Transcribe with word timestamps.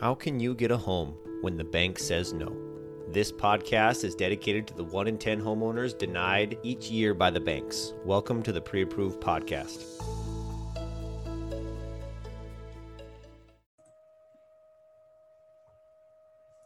How 0.00 0.12
can 0.12 0.40
you 0.40 0.56
get 0.56 0.72
a 0.72 0.76
home 0.76 1.14
when 1.40 1.56
the 1.56 1.62
bank 1.62 2.00
says 2.00 2.32
no? 2.32 2.52
This 3.12 3.30
podcast 3.30 4.02
is 4.02 4.16
dedicated 4.16 4.66
to 4.66 4.74
the 4.74 4.82
1 4.82 5.06
in 5.06 5.16
10 5.16 5.40
homeowners 5.40 5.96
denied 5.96 6.58
each 6.64 6.90
year 6.90 7.14
by 7.14 7.30
the 7.30 7.38
banks. 7.38 7.92
Welcome 8.04 8.42
to 8.42 8.50
the 8.50 8.60
Pre 8.60 8.82
Approved 8.82 9.20
Podcast. 9.20 9.84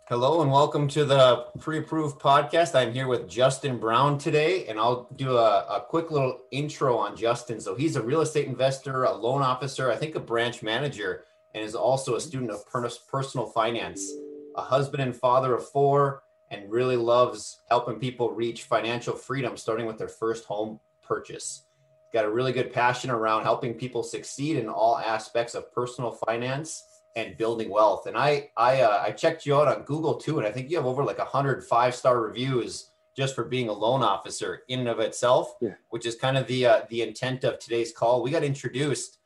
Hello 0.06 0.40
and 0.40 0.50
welcome 0.50 0.88
to 0.88 1.04
the 1.04 1.48
Pre 1.60 1.80
Approved 1.80 2.18
Podcast. 2.18 2.74
I'm 2.74 2.94
here 2.94 3.08
with 3.08 3.28
Justin 3.28 3.76
Brown 3.76 4.16
today, 4.16 4.66
and 4.68 4.78
I'll 4.78 5.06
do 5.16 5.36
a, 5.36 5.66
a 5.68 5.84
quick 5.86 6.10
little 6.10 6.40
intro 6.50 6.96
on 6.96 7.14
Justin. 7.14 7.60
So, 7.60 7.74
he's 7.74 7.96
a 7.96 8.02
real 8.02 8.22
estate 8.22 8.46
investor, 8.46 9.04
a 9.04 9.14
loan 9.14 9.42
officer, 9.42 9.92
I 9.92 9.96
think 9.96 10.14
a 10.14 10.20
branch 10.20 10.62
manager 10.62 11.26
and 11.54 11.64
is 11.64 11.74
also 11.74 12.16
a 12.16 12.20
student 12.20 12.50
of 12.50 12.64
personal 12.70 13.46
finance, 13.46 14.12
a 14.56 14.62
husband 14.62 15.02
and 15.02 15.16
father 15.16 15.54
of 15.54 15.68
four, 15.68 16.22
and 16.50 16.70
really 16.70 16.96
loves 16.96 17.60
helping 17.68 17.98
people 17.98 18.30
reach 18.30 18.64
financial 18.64 19.14
freedom, 19.14 19.56
starting 19.56 19.86
with 19.86 19.98
their 19.98 20.08
first 20.08 20.44
home 20.44 20.80
purchase. 21.06 21.64
Got 22.12 22.24
a 22.24 22.30
really 22.30 22.52
good 22.52 22.72
passion 22.72 23.10
around 23.10 23.42
helping 23.42 23.74
people 23.74 24.02
succeed 24.02 24.56
in 24.56 24.68
all 24.68 24.98
aspects 24.98 25.54
of 25.54 25.72
personal 25.72 26.12
finance 26.12 26.84
and 27.16 27.36
building 27.36 27.68
wealth. 27.68 28.06
And 28.06 28.16
I 28.16 28.50
I 28.56 28.80
uh, 28.80 29.02
I 29.06 29.10
checked 29.10 29.44
you 29.44 29.56
out 29.56 29.68
on 29.68 29.82
Google 29.82 30.14
too, 30.14 30.38
and 30.38 30.46
I 30.46 30.50
think 30.50 30.70
you 30.70 30.76
have 30.76 30.86
over 30.86 31.04
like 31.04 31.18
a 31.18 31.24
hundred 31.24 31.64
five 31.64 31.94
star 31.94 32.20
reviews 32.20 32.90
just 33.16 33.34
for 33.34 33.44
being 33.44 33.68
a 33.68 33.72
loan 33.72 34.02
officer 34.02 34.62
in 34.68 34.78
and 34.80 34.88
of 34.88 35.00
itself, 35.00 35.54
yeah. 35.60 35.74
which 35.90 36.06
is 36.06 36.14
kind 36.14 36.38
of 36.38 36.46
the 36.46 36.64
uh, 36.64 36.80
the 36.88 37.02
intent 37.02 37.44
of 37.44 37.58
today's 37.58 37.92
call. 37.92 38.22
We 38.22 38.30
got 38.30 38.44
introduced 38.44 39.17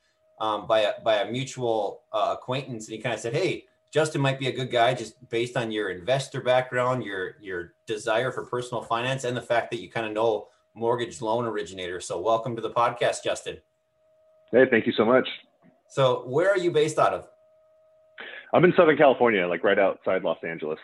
um, 0.43 0.67
by 0.67 0.81
a 0.81 1.01
by 1.03 1.23
a 1.23 1.31
mutual 1.31 2.03
uh, 2.13 2.35
acquaintance, 2.37 2.89
and 2.89 2.97
he 2.97 3.01
kind 3.01 3.15
of 3.15 3.21
said, 3.21 3.33
"Hey, 3.33 3.65
Justin 3.93 4.21
might 4.21 4.41
be 4.41 4.49
a 4.49 4.53
good 4.53 4.71
guy 4.71 4.93
just 4.93 5.15
based 5.31 5.57
on 5.57 5.71
your 5.71 5.91
investor 5.91 6.41
background, 6.43 7.05
your 7.05 7.37
your 7.41 7.75
desire 7.87 8.33
for 8.33 8.45
personal 8.45 8.83
finance, 8.83 9.23
and 9.25 9.37
the 9.37 9.43
fact 9.43 9.71
that 9.71 9.81
you 9.81 9.89
kind 9.89 10.05
of 10.05 10.13
know 10.13 10.49
mortgage 10.75 11.23
loan 11.23 11.47
originators." 11.47 12.07
So, 12.07 12.21
welcome 12.21 12.57
to 12.57 12.61
the 12.61 12.71
podcast, 12.71 13.23
Justin. 13.25 13.59
Hey, 14.51 14.65
thank 14.69 14.87
you 14.87 14.93
so 14.97 15.05
much. 15.05 15.29
So, 15.89 16.25
where 16.27 16.51
are 16.51 16.59
you 16.59 16.73
based 16.73 16.99
out 16.99 17.15
of? 17.15 17.29
I'm 18.53 18.65
in 18.65 18.75
Southern 18.77 18.97
California, 18.97 19.47
like 19.47 19.63
right 19.63 19.79
outside 19.79 20.25
Los 20.25 20.39
Angeles. 20.43 20.79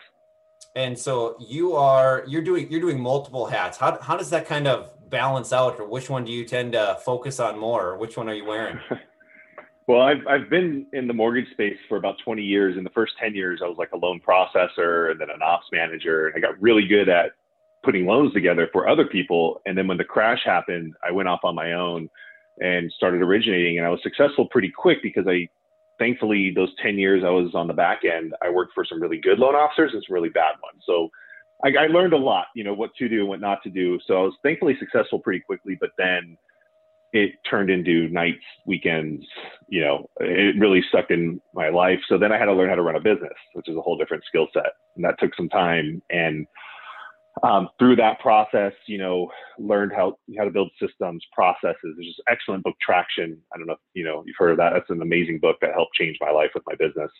And 0.75 0.97
so 0.97 1.35
you 1.39 1.75
are 1.75 2.23
you're 2.27 2.41
doing 2.41 2.71
you're 2.71 2.79
doing 2.79 2.99
multiple 2.99 3.45
hats. 3.45 3.77
How 3.77 3.99
how 4.01 4.15
does 4.15 4.29
that 4.29 4.47
kind 4.47 4.67
of 4.67 4.91
balance 5.09 5.51
out, 5.51 5.79
or 5.79 5.87
which 5.87 6.09
one 6.09 6.23
do 6.23 6.31
you 6.31 6.45
tend 6.45 6.71
to 6.73 6.97
focus 7.03 7.41
on 7.41 7.59
more? 7.59 7.89
Or 7.89 7.97
which 7.97 8.15
one 8.15 8.29
are 8.29 8.33
you 8.33 8.45
wearing? 8.45 8.79
Well, 9.89 10.01
I've, 10.01 10.27
I've 10.29 10.51
been 10.51 10.85
in 10.93 11.07
the 11.07 11.15
mortgage 11.15 11.49
space 11.49 11.75
for 11.87 11.97
about 11.97 12.17
20 12.23 12.43
years. 12.43 12.77
In 12.77 12.83
the 12.83 12.91
first 12.91 13.13
10 13.19 13.33
years, 13.33 13.59
I 13.63 13.67
was 13.67 13.79
like 13.79 13.89
a 13.91 13.97
loan 13.97 14.21
processor 14.21 15.09
and 15.09 15.19
then 15.19 15.31
an 15.31 15.41
ops 15.41 15.65
manager. 15.71 16.27
And 16.27 16.35
I 16.37 16.47
got 16.47 16.61
really 16.61 16.85
good 16.87 17.09
at 17.09 17.31
putting 17.83 18.05
loans 18.05 18.31
together 18.31 18.69
for 18.71 18.87
other 18.87 19.07
people. 19.07 19.61
And 19.65 19.75
then 19.75 19.87
when 19.87 19.97
the 19.97 20.03
crash 20.03 20.41
happened, 20.45 20.93
I 21.03 21.11
went 21.11 21.27
off 21.27 21.39
on 21.43 21.55
my 21.55 21.73
own 21.73 22.07
and 22.59 22.91
started 22.97 23.23
originating. 23.23 23.79
And 23.79 23.87
I 23.87 23.89
was 23.89 23.99
successful 24.03 24.47
pretty 24.51 24.69
quick 24.69 24.99
because 25.01 25.25
I, 25.27 25.49
thankfully, 25.97 26.53
those 26.55 26.69
10 26.83 26.99
years 26.99 27.23
I 27.25 27.31
was 27.31 27.55
on 27.55 27.65
the 27.65 27.73
back 27.73 28.01
end, 28.05 28.35
I 28.43 28.51
worked 28.51 28.73
for 28.75 28.85
some 28.85 29.01
really 29.01 29.17
good 29.19 29.39
loan 29.39 29.55
officers 29.55 29.93
and 29.95 30.03
some 30.07 30.13
really 30.13 30.29
bad 30.29 30.53
ones. 30.61 30.83
So 30.85 31.09
I, 31.65 31.69
I 31.69 31.87
learned 31.87 32.13
a 32.13 32.17
lot, 32.17 32.45
you 32.53 32.63
know, 32.63 32.75
what 32.75 32.93
to 32.99 33.09
do 33.09 33.21
and 33.21 33.27
what 33.27 33.41
not 33.41 33.63
to 33.63 33.71
do. 33.71 33.97
So 34.05 34.19
I 34.19 34.21
was 34.21 34.35
thankfully 34.43 34.77
successful 34.79 35.17
pretty 35.17 35.39
quickly. 35.39 35.75
But 35.81 35.89
then, 35.97 36.37
it 37.13 37.31
turned 37.49 37.69
into 37.69 38.07
nights, 38.09 38.43
weekends, 38.65 39.25
you 39.67 39.81
know, 39.81 40.09
it 40.19 40.55
really 40.59 40.83
sucked 40.91 41.11
in 41.11 41.41
my 41.53 41.69
life. 41.69 41.99
So 42.07 42.17
then 42.17 42.31
I 42.31 42.37
had 42.37 42.45
to 42.45 42.53
learn 42.53 42.69
how 42.69 42.75
to 42.75 42.81
run 42.81 42.95
a 42.95 43.01
business, 43.01 43.33
which 43.53 43.67
is 43.67 43.75
a 43.75 43.81
whole 43.81 43.97
different 43.97 44.23
skill 44.25 44.47
set. 44.53 44.73
And 44.95 45.03
that 45.05 45.19
took 45.19 45.35
some 45.35 45.49
time. 45.49 46.01
And 46.09 46.45
um, 47.43 47.69
through 47.79 47.95
that 47.97 48.19
process, 48.19 48.73
you 48.85 48.97
know, 48.97 49.31
learned 49.57 49.91
how, 49.95 50.17
how 50.37 50.43
to 50.43 50.51
build 50.51 50.69
systems, 50.79 51.23
processes. 51.33 51.77
There's 51.83 52.07
just 52.07 52.21
excellent 52.27 52.63
book 52.63 52.75
traction. 52.81 53.37
I 53.53 53.57
don't 53.57 53.67
know 53.67 53.73
if, 53.73 53.79
you 53.93 54.03
know, 54.03 54.23
you've 54.25 54.35
heard 54.37 54.51
of 54.51 54.57
that. 54.57 54.73
That's 54.73 54.89
an 54.89 55.01
amazing 55.01 55.39
book 55.39 55.57
that 55.61 55.73
helped 55.73 55.93
change 55.95 56.17
my 56.19 56.31
life 56.31 56.49
with 56.53 56.63
my 56.67 56.75
business. 56.75 57.11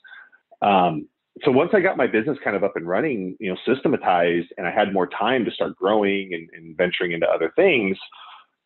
Um, 0.61 1.07
so 1.43 1.51
once 1.51 1.71
I 1.73 1.79
got 1.79 1.95
my 1.95 2.07
business 2.07 2.37
kind 2.43 2.55
of 2.55 2.63
up 2.63 2.75
and 2.75 2.87
running, 2.87 3.37
you 3.39 3.49
know, 3.49 3.57
systematized 3.65 4.47
and 4.57 4.67
I 4.67 4.71
had 4.71 4.93
more 4.93 5.07
time 5.07 5.45
to 5.45 5.51
start 5.51 5.75
growing 5.75 6.33
and, 6.33 6.49
and 6.53 6.75
venturing 6.75 7.13
into 7.13 7.27
other 7.27 7.53
things, 7.55 7.97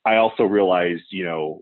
I 0.06 0.18
also 0.18 0.44
realized, 0.44 1.03
you 1.12 1.25
know, 1.25 1.62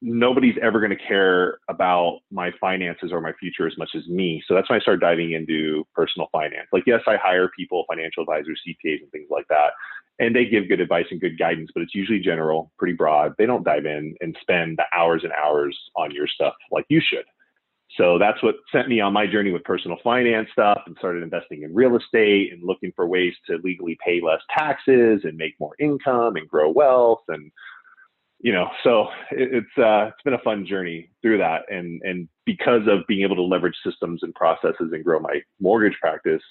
nobody's 0.00 0.56
ever 0.62 0.78
going 0.78 0.96
to 0.96 1.04
care 1.08 1.58
about 1.68 2.20
my 2.30 2.52
finances 2.60 3.10
or 3.12 3.20
my 3.20 3.32
future 3.40 3.66
as 3.66 3.76
much 3.78 3.90
as 3.96 4.06
me. 4.08 4.42
So 4.46 4.54
that's 4.54 4.70
when 4.70 4.78
I 4.78 4.82
started 4.82 5.00
diving 5.00 5.32
into 5.32 5.86
personal 5.94 6.28
finance. 6.30 6.68
Like, 6.72 6.84
yes, 6.86 7.00
I 7.06 7.16
hire 7.16 7.50
people, 7.56 7.84
financial 7.88 8.22
advisors, 8.22 8.60
CPAs, 8.66 9.02
and 9.02 9.10
things 9.10 9.28
like 9.30 9.46
that. 9.48 9.72
And 10.20 10.34
they 10.34 10.46
give 10.46 10.68
good 10.68 10.80
advice 10.80 11.06
and 11.10 11.20
good 11.20 11.38
guidance, 11.38 11.70
but 11.74 11.82
it's 11.82 11.94
usually 11.94 12.20
general, 12.20 12.72
pretty 12.78 12.94
broad. 12.94 13.34
They 13.38 13.46
don't 13.46 13.64
dive 13.64 13.86
in 13.86 14.14
and 14.20 14.36
spend 14.40 14.78
the 14.78 14.84
hours 14.96 15.22
and 15.24 15.32
hours 15.32 15.78
on 15.96 16.10
your 16.10 16.26
stuff 16.26 16.54
like 16.70 16.86
you 16.88 17.00
should. 17.00 17.24
So 17.96 18.18
that's 18.18 18.42
what 18.42 18.56
sent 18.70 18.88
me 18.88 19.00
on 19.00 19.12
my 19.12 19.26
journey 19.26 19.50
with 19.50 19.64
personal 19.64 19.98
finance 20.04 20.48
stuff 20.52 20.82
and 20.86 20.96
started 20.98 21.22
investing 21.22 21.62
in 21.62 21.74
real 21.74 21.96
estate 21.96 22.52
and 22.52 22.62
looking 22.62 22.92
for 22.94 23.06
ways 23.06 23.32
to 23.46 23.58
legally 23.64 23.96
pay 24.04 24.20
less 24.20 24.40
taxes 24.56 25.22
and 25.24 25.36
make 25.36 25.54
more 25.58 25.74
income 25.78 26.36
and 26.36 26.48
grow 26.48 26.70
wealth 26.70 27.22
and 27.28 27.50
you 28.40 28.52
know 28.52 28.68
so 28.84 29.06
it's 29.30 29.78
uh, 29.78 30.08
it's 30.08 30.22
been 30.22 30.34
a 30.34 30.42
fun 30.44 30.66
journey 30.66 31.10
through 31.22 31.38
that. 31.38 31.62
And 31.70 32.02
and 32.02 32.28
because 32.44 32.82
of 32.86 33.06
being 33.08 33.22
able 33.22 33.36
to 33.36 33.42
leverage 33.42 33.76
systems 33.84 34.22
and 34.22 34.34
processes 34.34 34.90
and 34.92 35.02
grow 35.02 35.18
my 35.18 35.40
mortgage 35.58 35.98
practice 36.00 36.42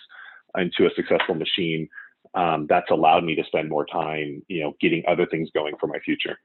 into 0.57 0.87
a 0.87 0.89
successful 0.95 1.35
machine 1.35 1.87
um, 2.33 2.65
that's 2.67 2.89
allowed 2.89 3.23
me 3.23 3.35
to 3.35 3.43
spend 3.45 3.69
more 3.69 3.85
time 3.85 4.41
you 4.47 4.63
know 4.63 4.73
getting 4.81 5.03
other 5.07 5.27
things 5.27 5.49
going 5.53 5.75
for 5.79 5.85
my 5.85 5.99
future. 5.99 6.37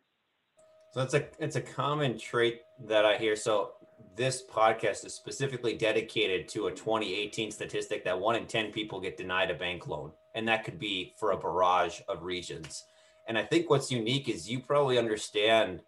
So 0.93 1.01
it's 1.01 1.15
a 1.15 1.25
it's 1.39 1.57
a 1.57 1.63
common 1.63 2.19
trait 2.19 2.61
that 2.87 3.07
i 3.07 3.17
hear. 3.17 3.35
So 3.35 3.73
this 4.15 4.43
podcast 4.43 5.07
is 5.07 5.15
specifically 5.15 5.75
dedicated 5.75 6.49
to 6.49 6.67
a 6.67 6.71
2018 6.71 7.51
statistic 7.51 8.05
that 8.05 8.19
one 8.19 8.37
in 8.37 8.47
10 8.47 8.71
people 8.71 9.01
get 9.01 9.17
denied 9.17 9.51
a 9.51 9.55
bank 9.55 9.87
loan. 9.87 10.13
And 10.35 10.47
that 10.49 10.65
could 10.65 10.79
be 10.79 11.15
for 11.17 11.33
a 11.33 11.37
barrage 11.37 12.01
of 12.09 12.23
regions. 12.23 12.85
And 13.27 13.39
I 13.39 13.45
think 13.45 13.71
what's 13.71 13.91
unique 13.91 14.29
is 14.29 14.51
you 14.51 14.61
probably 14.61 14.99
understand 14.99 15.81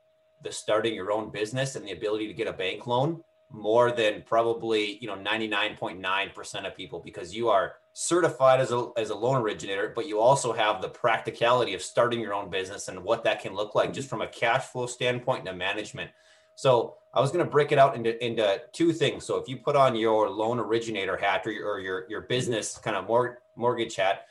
the 0.43 0.53
starting 0.53 0.95
your 0.95 1.13
own 1.13 1.31
business 1.31 1.77
and 1.77 1.87
the 1.87 1.93
ability 1.93 2.27
to 2.29 2.35
get 2.35 2.49
a 2.49 2.53
bank 2.53 2.87
loan 2.87 3.23
more 3.51 3.93
than 3.93 4.23
probably 4.23 4.99
you 5.01 5.07
know 5.07 5.17
99.9% 5.17 6.67
of 6.67 6.77
people 6.77 7.01
because 7.01 7.35
you 7.35 7.49
are 7.49 7.75
certified 7.93 8.61
as 8.61 8.73
a, 8.73 8.89
as 8.97 9.11
a 9.11 9.15
loan 9.15 9.41
originator 9.41 9.93
but 9.95 10.09
you 10.09 10.19
also 10.19 10.53
have 10.53 10.83
the 10.83 10.89
practicality 10.89 11.75
of 11.75 11.83
starting 11.83 12.21
your 12.21 12.35
own 12.35 12.51
business 12.51 12.89
and 12.89 13.03
what 13.03 13.23
that 13.23 13.41
can 13.41 13.55
look 13.55 13.75
like 13.75 13.93
just 13.93 14.09
from 14.09 14.23
a 14.23 14.27
cash 14.27 14.65
flow 14.65 14.87
standpoint 14.87 15.41
and 15.41 15.49
a 15.49 15.55
management 15.55 16.11
so 16.55 16.97
I 17.13 17.21
was 17.21 17.31
going 17.31 17.45
to 17.45 17.51
break 17.51 17.73
it 17.73 17.79
out 17.79 17.95
into, 17.95 18.23
into 18.25 18.61
two 18.73 18.93
things. 18.93 19.25
So 19.25 19.37
if 19.37 19.49
you 19.49 19.57
put 19.57 19.77
on 19.77 19.95
your 19.95 20.29
loan 20.29 20.59
originator 20.59 21.17
hat 21.17 21.43
or 21.47 21.53
your, 21.53 21.69
or 21.69 21.81
your, 21.81 22.07
your 22.09 22.21
business 22.23 22.77
kind 22.79 22.97
of 22.97 23.07
mor- 23.07 23.41
mortgage 23.57 23.97
hat, 23.97 24.27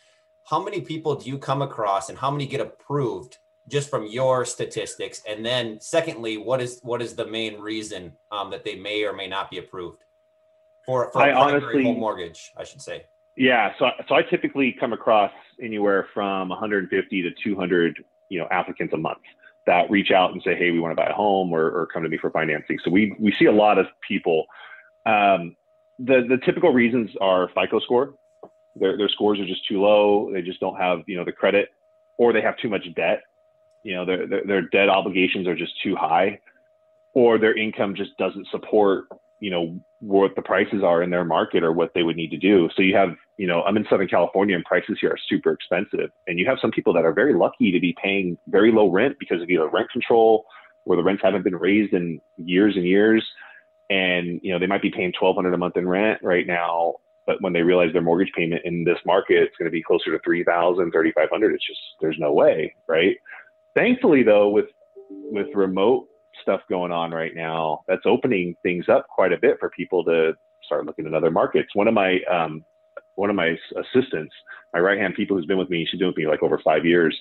how 0.46 0.62
many 0.62 0.82
people 0.82 1.16
do 1.16 1.30
you 1.30 1.38
come 1.38 1.62
across 1.62 2.10
and 2.10 2.18
how 2.18 2.30
many 2.30 2.46
get 2.46 2.60
approved 2.60 3.38
just 3.70 3.90
from 3.90 4.06
your 4.08 4.44
statistics? 4.44 5.22
And 5.28 5.46
then 5.46 5.80
secondly, 5.80 6.38
what 6.38 6.62
is, 6.62 6.80
what 6.84 7.02
is 7.02 7.16
the 7.16 7.26
main 7.26 7.60
reason 7.60 8.12
um, 8.32 8.52
that 8.52 8.66
they 8.66 8.76
may 8.76 9.04
or 9.06 9.14
may 9.14 9.28
not 9.28 9.50
be 9.50 9.60
approved 9.60 10.04
for, 10.86 11.10
for 11.14 11.26
a 11.26 11.34
honestly, 11.34 11.84
home 11.84 12.00
mortgage, 12.00 12.52
I 12.58 12.66
should 12.66 12.82
say? 12.82 13.06
Yeah. 13.38 13.72
So, 13.80 13.88
so 14.10 14.16
I 14.16 14.24
typically 14.24 14.76
come 14.78 14.92
across 14.92 15.32
anywhere 15.62 16.08
from 16.14 16.50
150 16.50 17.22
to 17.22 17.30
200, 17.42 18.04
you 18.28 18.40
know, 18.40 18.48
applicants 18.52 18.94
a 18.94 18.98
month 18.98 19.20
that 19.66 19.90
reach 19.90 20.12
out 20.12 20.32
and 20.32 20.42
say, 20.44 20.56
"Hey, 20.56 20.72
we 20.72 20.80
want 20.80 20.92
to 20.92 20.96
buy 20.96 21.10
a 21.10 21.14
home," 21.14 21.52
or, 21.52 21.70
or 21.70 21.88
come 21.88 22.04
to 22.04 22.10
me 22.10 22.18
for 22.18 22.30
financing. 22.30 22.80
So 22.84 22.92
we 22.92 23.16
we 23.20 23.32
see 23.34 23.46
a 23.46 23.52
lot 23.52 23.78
of 23.78 23.88
people. 24.08 24.46
Um, 25.06 25.56
the 26.00 26.26
the 26.28 26.40
typical 26.44 26.74
reasons 26.74 27.12
are 27.22 27.50
FICO 27.50 27.80
score. 27.80 28.14
Their 28.76 28.98
their 28.98 29.10
scores 29.10 29.40
are 29.40 29.46
just 29.46 29.68
too 29.68 29.82
low. 29.82 30.32
They 30.32 30.42
just 30.42 30.60
don't 30.60 30.78
have 30.78 31.04
you 31.08 31.18
know 31.18 31.24
the 31.24 31.32
credit, 31.32 31.70
or 32.18 32.34
they 32.34 32.42
have 32.42 32.58
too 32.58 32.70
much 32.70 32.86
debt. 32.96 33.24
You 33.84 33.96
know 33.96 34.06
their 34.06 34.28
their, 34.28 34.44
their 34.46 34.62
debt 34.62 34.90
obligations 34.90 35.48
are 35.48 35.56
just 35.56 35.74
too 35.82 35.96
high, 35.96 36.40
or 37.14 37.38
their 37.38 37.56
income 37.58 37.96
just 37.96 38.18
doesn't 38.18 38.48
support 38.48 39.06
you 39.44 39.52
know 39.52 39.78
what 40.00 40.36
the 40.36 40.42
prices 40.42 40.84
are 40.84 41.04
in 41.04 41.10
their 41.10 41.26
market 41.26 41.64
or 41.64 41.74
what 41.74 41.92
they 41.94 42.04
would 42.04 42.16
need 42.16 42.32
to 42.32 42.38
do. 42.38 42.70
So 42.76 42.82
you 42.82 42.96
have 42.96 43.10
you 43.38 43.48
know, 43.48 43.64
I'm 43.64 43.78
in 43.78 43.86
Southern 43.90 44.08
California 44.08 44.56
and 44.56 44.64
prices 44.64 44.98
here 45.02 45.12
are 45.12 45.18
super 45.28 45.52
expensive. 45.52 46.12
And 46.28 46.38
you 46.38 46.46
have 46.48 46.60
some 46.62 46.72
people 46.72 46.94
that 46.94 47.06
are 47.06 47.14
very 47.14 47.34
lucky 47.34 47.72
to 47.72 47.80
be 47.80 47.96
paying 48.02 48.38
very 48.48 48.72
low 48.72 48.90
rent 48.90 49.16
because 49.20 49.42
of 49.42 49.50
either 49.50 49.68
rent 49.68 49.90
control 49.92 50.46
or 50.86 50.96
the 50.96 51.04
rents 51.04 51.24
haven't 51.24 51.44
been 51.44 51.56
raised 51.56 51.94
in 51.94 52.22
years 52.38 52.76
and 52.76 52.86
years. 52.86 53.26
And, 53.90 54.40
you 54.44 54.54
know, 54.54 54.60
they 54.60 54.68
might 54.68 54.82
be 54.82 54.92
paying 54.92 55.14
1200 55.20 55.54
a 55.54 55.58
month 55.58 55.78
in 55.78 55.88
rent 55.88 56.20
right 56.22 56.46
now. 56.46 56.96
But 57.26 57.42
when 57.42 57.54
they 57.54 57.62
realize 57.62 57.92
their 57.94 58.02
mortgage 58.02 58.32
payment 58.36 58.62
in 58.66 58.84
this 58.84 59.00
market, 59.06 59.44
it's 59.44 59.58
going 59.58 59.68
to 59.68 59.72
be 59.72 59.82
closer 59.82 60.12
to 60.12 60.20
3000 60.24 60.92
3500 60.92 61.54
It's 61.54 61.66
just, 61.66 61.80
there's 62.02 62.18
no 62.20 62.34
way. 62.34 62.76
Right. 62.88 63.16
Thankfully, 63.76 64.24
though, 64.24 64.50
with, 64.50 64.68
with 65.10 65.48
remote 65.56 66.08
stuff 66.42 66.62
going 66.70 66.92
on 66.92 67.12
right 67.12 67.36
now, 67.36 67.84
that's 67.88 68.06
opening 68.06 68.56
things 68.64 68.86
up 68.90 69.08
quite 69.08 69.34
a 69.34 69.38
bit 69.38 69.58
for 69.60 69.70
people 69.70 70.04
to 70.06 70.34
start 70.64 70.86
looking 70.86 71.06
at 71.06 71.14
other 71.14 71.32
markets. 71.32 71.70
One 71.74 71.88
of 71.88 71.94
my 71.94 72.20
um, 72.32 72.64
one 73.16 73.30
of 73.30 73.36
my 73.36 73.58
assistants, 73.78 74.34
my 74.74 74.80
right 74.80 75.00
hand 75.00 75.16
people 75.16 75.38
who's 75.38 75.46
been 75.46 75.58
with 75.58 75.70
me, 75.70 75.88
she's 75.90 76.00
been 76.00 76.08
with 76.08 76.18
me 76.18 76.28
like 76.28 76.42
over 76.42 76.60
five 76.64 76.86
years. 76.86 77.18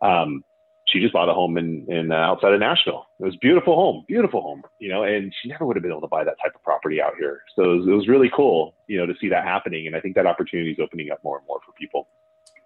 Um, 0.00 0.42
she 0.86 1.00
just 1.00 1.12
bought 1.12 1.28
a 1.28 1.34
home 1.34 1.58
in, 1.58 1.84
in 1.88 2.12
uh, 2.12 2.14
outside 2.14 2.52
of 2.52 2.60
Nashville. 2.60 3.06
It 3.18 3.24
was 3.24 3.34
a 3.34 3.38
beautiful 3.38 3.74
home, 3.74 4.04
beautiful 4.06 4.40
home, 4.40 4.62
you 4.78 4.88
know, 4.88 5.02
and 5.02 5.34
she 5.42 5.48
never 5.48 5.66
would 5.66 5.74
have 5.74 5.82
been 5.82 5.90
able 5.90 6.02
to 6.02 6.06
buy 6.06 6.22
that 6.22 6.36
type 6.42 6.54
of 6.54 6.62
property 6.62 7.02
out 7.02 7.14
here. 7.18 7.40
So 7.56 7.64
it 7.64 7.76
was, 7.78 7.88
it 7.88 7.90
was 7.90 8.08
really 8.08 8.30
cool, 8.34 8.74
you 8.86 8.96
know, 8.96 9.04
to 9.04 9.14
see 9.20 9.28
that 9.30 9.44
happening. 9.44 9.88
And 9.88 9.96
I 9.96 10.00
think 10.00 10.14
that 10.14 10.26
opportunity 10.26 10.70
is 10.70 10.78
opening 10.80 11.10
up 11.10 11.18
more 11.24 11.38
and 11.38 11.46
more 11.46 11.58
for 11.66 11.72
people. 11.72 12.08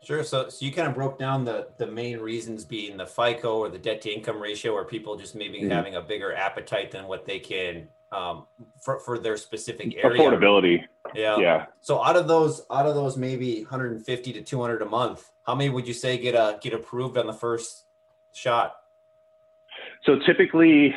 Sure. 0.02 0.24
So, 0.24 0.48
so 0.48 0.64
you 0.64 0.72
kind 0.72 0.88
of 0.88 0.94
broke 0.94 1.18
down 1.18 1.44
the 1.44 1.68
the 1.76 1.86
main 1.86 2.18
reasons 2.18 2.64
being 2.64 2.96
the 2.96 3.06
FICO 3.06 3.58
or 3.58 3.68
the 3.68 3.78
debt 3.78 4.00
to 4.02 4.10
income 4.10 4.40
ratio, 4.40 4.72
or 4.72 4.84
people 4.84 5.16
just 5.16 5.34
maybe 5.34 5.60
mm-hmm. 5.60 5.70
having 5.70 5.96
a 5.96 6.00
bigger 6.00 6.34
appetite 6.34 6.90
than 6.90 7.06
what 7.06 7.26
they 7.26 7.38
can 7.38 7.86
um, 8.12 8.46
for 8.78 8.98
for 9.00 9.18
their 9.18 9.36
specific 9.36 9.94
area. 9.96 10.18
Affordability. 10.18 10.84
Yeah. 11.14 11.38
Yeah. 11.38 11.66
So 11.80 12.02
out 12.02 12.16
of 12.16 12.28
those, 12.28 12.62
out 12.70 12.86
of 12.86 12.94
those, 12.94 13.16
maybe 13.16 13.60
150 13.60 14.32
to 14.32 14.42
200 14.42 14.82
a 14.82 14.86
month, 14.86 15.30
how 15.46 15.54
many 15.54 15.68
would 15.70 15.86
you 15.86 15.94
say 15.94 16.16
get 16.16 16.34
a 16.34 16.58
get 16.62 16.72
approved 16.72 17.18
on 17.18 17.26
the 17.26 17.34
first 17.34 17.84
shot? 18.32 18.76
So 20.04 20.18
typically 20.26 20.94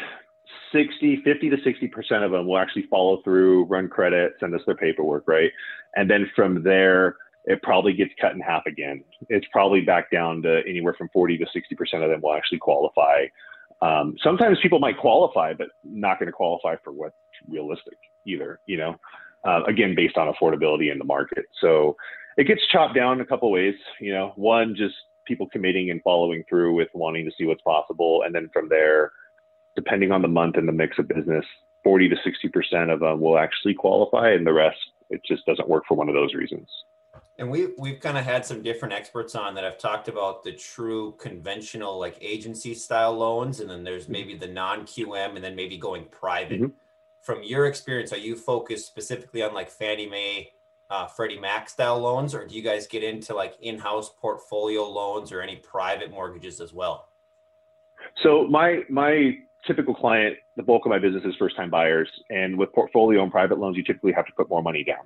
60, 0.71 1.21
50 1.23 1.50
to 1.50 1.57
60% 1.57 2.25
of 2.25 2.31
them 2.31 2.47
will 2.47 2.57
actually 2.57 2.83
follow 2.83 3.21
through, 3.23 3.65
run 3.65 3.88
credit, 3.88 4.33
send 4.39 4.55
us 4.55 4.61
their 4.65 4.75
paperwork, 4.75 5.23
right? 5.27 5.51
And 5.95 6.09
then 6.09 6.29
from 6.35 6.63
there, 6.63 7.17
it 7.45 7.61
probably 7.61 7.93
gets 7.93 8.11
cut 8.19 8.33
in 8.33 8.39
half 8.39 8.65
again. 8.65 9.03
It's 9.29 9.47
probably 9.51 9.81
back 9.81 10.09
down 10.11 10.41
to 10.43 10.61
anywhere 10.67 10.95
from 10.97 11.09
40 11.11 11.37
to 11.39 11.45
60% 11.45 12.03
of 12.03 12.09
them 12.09 12.21
will 12.21 12.33
actually 12.33 12.59
qualify. 12.59 13.25
Um, 13.81 14.15
sometimes 14.23 14.59
people 14.61 14.79
might 14.79 14.97
qualify, 14.97 15.53
but 15.53 15.67
not 15.83 16.19
going 16.19 16.27
to 16.27 16.33
qualify 16.33 16.75
for 16.83 16.93
what's 16.93 17.15
realistic 17.49 17.97
either, 18.25 18.61
you 18.65 18.77
know, 18.77 18.95
uh, 19.45 19.63
again, 19.65 19.93
based 19.95 20.17
on 20.17 20.33
affordability 20.33 20.91
in 20.91 20.97
the 20.97 21.03
market. 21.03 21.45
So 21.59 21.97
it 22.37 22.47
gets 22.47 22.61
chopped 22.71 22.95
down 22.95 23.19
a 23.19 23.25
couple 23.25 23.51
ways, 23.51 23.75
you 23.99 24.13
know, 24.13 24.31
one, 24.37 24.73
just 24.75 24.95
people 25.25 25.49
committing 25.49 25.91
and 25.91 26.01
following 26.01 26.43
through 26.47 26.73
with 26.73 26.87
wanting 26.93 27.25
to 27.25 27.31
see 27.37 27.45
what's 27.45 27.61
possible. 27.61 28.23
And 28.25 28.33
then 28.33 28.49
from 28.53 28.69
there, 28.69 29.11
depending 29.75 30.11
on 30.11 30.21
the 30.21 30.27
month 30.27 30.55
and 30.55 30.67
the 30.67 30.73
mix 30.73 30.97
of 30.97 31.07
business, 31.07 31.45
40 31.83 32.09
to 32.09 32.15
60% 32.15 32.93
of 32.93 33.01
them 33.01 33.19
will 33.19 33.37
actually 33.37 33.73
qualify 33.73 34.31
and 34.31 34.47
the 34.47 34.53
rest, 34.53 34.77
it 35.09 35.21
just 35.27 35.45
doesn't 35.45 35.67
work 35.67 35.83
for 35.87 35.95
one 35.95 36.07
of 36.07 36.15
those 36.15 36.33
reasons. 36.33 36.67
And 37.39 37.50
we 37.50 37.69
we've 37.80 38.00
kind 38.00 38.18
of 38.18 38.24
had 38.24 38.45
some 38.45 38.62
different 38.62 38.94
experts 38.94 39.33
on 39.33 39.56
that 39.56 39.63
have 39.63 39.80
talked 39.80 40.07
about 40.07 40.44
the 40.44 40.51
true 40.51 41.15
conventional 41.18 42.00
like 42.00 42.18
agency 42.21 42.75
style 42.75 43.13
loans, 43.13 43.59
and 43.59 43.69
then 43.69 43.83
there's 43.83 44.03
mm-hmm. 44.03 44.12
maybe 44.13 44.38
the 44.38 44.47
non 44.47 44.81
QM, 44.81 45.35
and 45.35 45.44
then 45.44 45.56
maybe 45.56 45.77
going 45.77 46.06
private. 46.06 46.62
Mm-hmm. 46.62 46.71
From 47.21 47.41
your 47.41 47.65
experience, 47.68 48.12
are 48.12 48.18
you 48.18 48.35
focused 48.35 48.85
specifically 48.85 49.41
on 49.41 49.53
like 49.53 49.69
Fannie 49.69 50.09
Mae, 50.09 50.51
uh, 50.89 51.07
Freddie 51.07 51.39
Mac 51.39 51.69
style 51.69 51.97
loans, 52.00 52.35
or 52.35 52.45
do 52.45 52.53
you 52.53 52.62
guys 52.62 52.85
get 52.85 53.03
into 53.03 53.33
like 53.33 53.56
in-house 53.62 54.12
portfolio 54.19 54.83
loans 54.83 55.31
or 55.31 55.41
any 55.41 55.56
private 55.56 56.12
mortgages 56.12 56.62
as 56.62 56.71
well? 56.74 57.07
So 58.21 58.45
my 58.47 58.83
my 58.89 59.38
typical 59.65 59.95
client, 59.95 60.38
the 60.56 60.63
bulk 60.63 60.86
of 60.86 60.89
my 60.91 61.00
business 61.00 61.24
is 61.25 61.33
first 61.39 61.56
time 61.56 61.69
buyers, 61.69 62.09
and 62.29 62.57
with 62.57 62.71
portfolio 62.74 63.24
and 63.24 63.31
private 63.31 63.57
loans, 63.57 63.75
you 63.75 63.83
typically 63.83 64.12
have 64.12 64.25
to 64.27 64.33
put 64.33 64.50
more 64.50 64.62
money 64.62 64.83
down. 64.83 65.06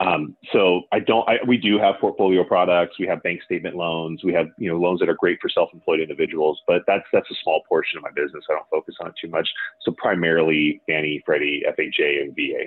Um, 0.00 0.34
so 0.50 0.82
I 0.92 1.00
don't, 1.00 1.28
I, 1.28 1.38
we 1.46 1.58
do 1.58 1.78
have 1.78 1.96
portfolio 2.00 2.42
products. 2.42 2.98
We 2.98 3.06
have 3.06 3.22
bank 3.22 3.42
statement 3.42 3.76
loans. 3.76 4.24
We 4.24 4.32
have, 4.32 4.46
you 4.56 4.70
know, 4.70 4.78
loans 4.78 4.98
that 5.00 5.10
are 5.10 5.14
great 5.14 5.38
for 5.42 5.50
self-employed 5.50 6.00
individuals, 6.00 6.62
but 6.66 6.82
that's, 6.86 7.04
that's 7.12 7.30
a 7.30 7.34
small 7.42 7.62
portion 7.68 7.98
of 7.98 8.04
my 8.04 8.10
business. 8.10 8.44
I 8.48 8.54
don't 8.54 8.68
focus 8.70 8.94
on 9.00 9.08
it 9.08 9.14
too 9.20 9.28
much. 9.28 9.46
So 9.82 9.92
primarily 9.92 10.80
Fannie, 10.88 11.22
Freddie, 11.26 11.64
FHA, 11.68 12.22
and 12.22 12.34
VA. 12.34 12.64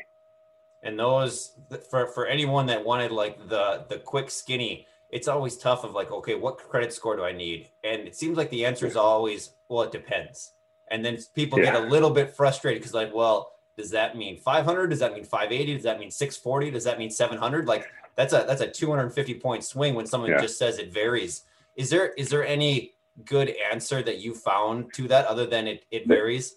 And 0.83 0.99
those 0.99 1.53
for, 1.89 2.07
for 2.07 2.27
anyone 2.27 2.67
that 2.67 2.85
wanted 2.85 3.11
like 3.11 3.49
the, 3.49 3.85
the 3.89 3.97
quick 3.97 4.29
skinny, 4.29 4.85
it's 5.09 5.27
always 5.27 5.57
tough 5.57 5.83
of 5.83 5.93
like, 5.93 6.11
okay, 6.11 6.35
what 6.35 6.57
credit 6.57 6.93
score 6.93 7.15
do 7.15 7.23
I 7.23 7.31
need? 7.31 7.69
And 7.83 8.01
it 8.07 8.15
seems 8.15 8.37
like 8.37 8.49
the 8.51 8.65
answer 8.65 8.85
is 8.85 8.95
always, 8.95 9.51
well, 9.69 9.83
it 9.83 9.91
depends. 9.91 10.51
And 10.91 11.03
then 11.03 11.17
people 11.33 11.57
yeah. 11.57 11.65
get 11.65 11.75
a 11.75 11.87
little 11.87 12.09
bit 12.11 12.35
frustrated 12.35 12.81
because 12.81 12.93
like, 12.93 13.13
well, 13.13 13.52
does 13.77 13.89
that 13.91 14.15
mean 14.15 14.37
500 14.37 14.87
does 14.87 14.99
that 14.99 15.13
mean 15.13 15.23
580 15.23 15.73
does 15.75 15.83
that 15.83 15.99
mean 15.99 16.11
640 16.11 16.71
does 16.71 16.83
that 16.83 16.99
mean 16.99 17.09
700 17.09 17.67
like 17.67 17.89
that's 18.15 18.33
a 18.33 18.45
that's 18.47 18.61
a 18.61 18.67
250 18.69 19.35
point 19.35 19.63
swing 19.63 19.95
when 19.95 20.05
someone 20.05 20.31
yeah. 20.31 20.41
just 20.41 20.57
says 20.57 20.77
it 20.77 20.93
varies. 20.93 21.43
Is 21.75 21.89
there 21.89 22.09
is 22.13 22.29
there 22.29 22.45
any 22.45 22.93
good 23.25 23.53
answer 23.71 24.01
that 24.03 24.19
you 24.19 24.33
found 24.33 24.93
to 24.93 25.07
that 25.07 25.25
other 25.25 25.45
than 25.45 25.67
it, 25.67 25.85
it 25.91 26.07
varies? 26.07 26.55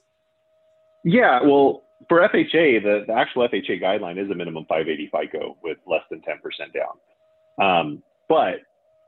yeah 1.05 1.41
well 1.43 1.85
for 2.09 2.21
fha 2.21 2.83
the, 2.83 3.05
the 3.07 3.13
actual 3.13 3.49
fha 3.49 3.81
guideline 3.81 4.23
is 4.23 4.31
a 4.31 4.35
minimum 4.35 4.65
580 4.69 5.11
fico 5.13 5.57
with 5.63 5.79
less 5.87 6.03
than 6.11 6.21
10% 6.21 6.35
down. 6.75 6.97
Um, 7.59 8.03
but 8.29 8.57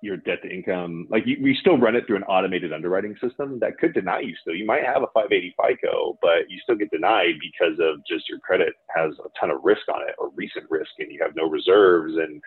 your 0.00 0.16
debt 0.16 0.42
to 0.42 0.48
income, 0.48 1.06
like 1.10 1.26
you, 1.26 1.36
we 1.42 1.56
still 1.60 1.76
run 1.76 1.96
it 1.96 2.06
through 2.06 2.16
an 2.16 2.22
automated 2.24 2.72
underwriting 2.72 3.16
system 3.20 3.58
that 3.60 3.78
could 3.78 3.94
deny 3.94 4.20
you 4.20 4.34
still. 4.40 4.54
You 4.54 4.66
might 4.66 4.84
have 4.84 5.02
a 5.02 5.08
580 5.12 5.54
FICO, 5.60 6.18
but 6.22 6.48
you 6.48 6.58
still 6.62 6.76
get 6.76 6.90
denied 6.90 7.34
because 7.40 7.78
of 7.80 8.04
just 8.06 8.28
your 8.28 8.38
credit 8.38 8.74
has 8.94 9.12
a 9.24 9.28
ton 9.38 9.50
of 9.50 9.58
risk 9.64 9.82
on 9.92 10.02
it 10.08 10.14
or 10.18 10.30
recent 10.36 10.66
risk 10.70 10.90
and 10.98 11.10
you 11.10 11.18
have 11.22 11.34
no 11.34 11.48
reserves 11.48 12.14
and 12.16 12.40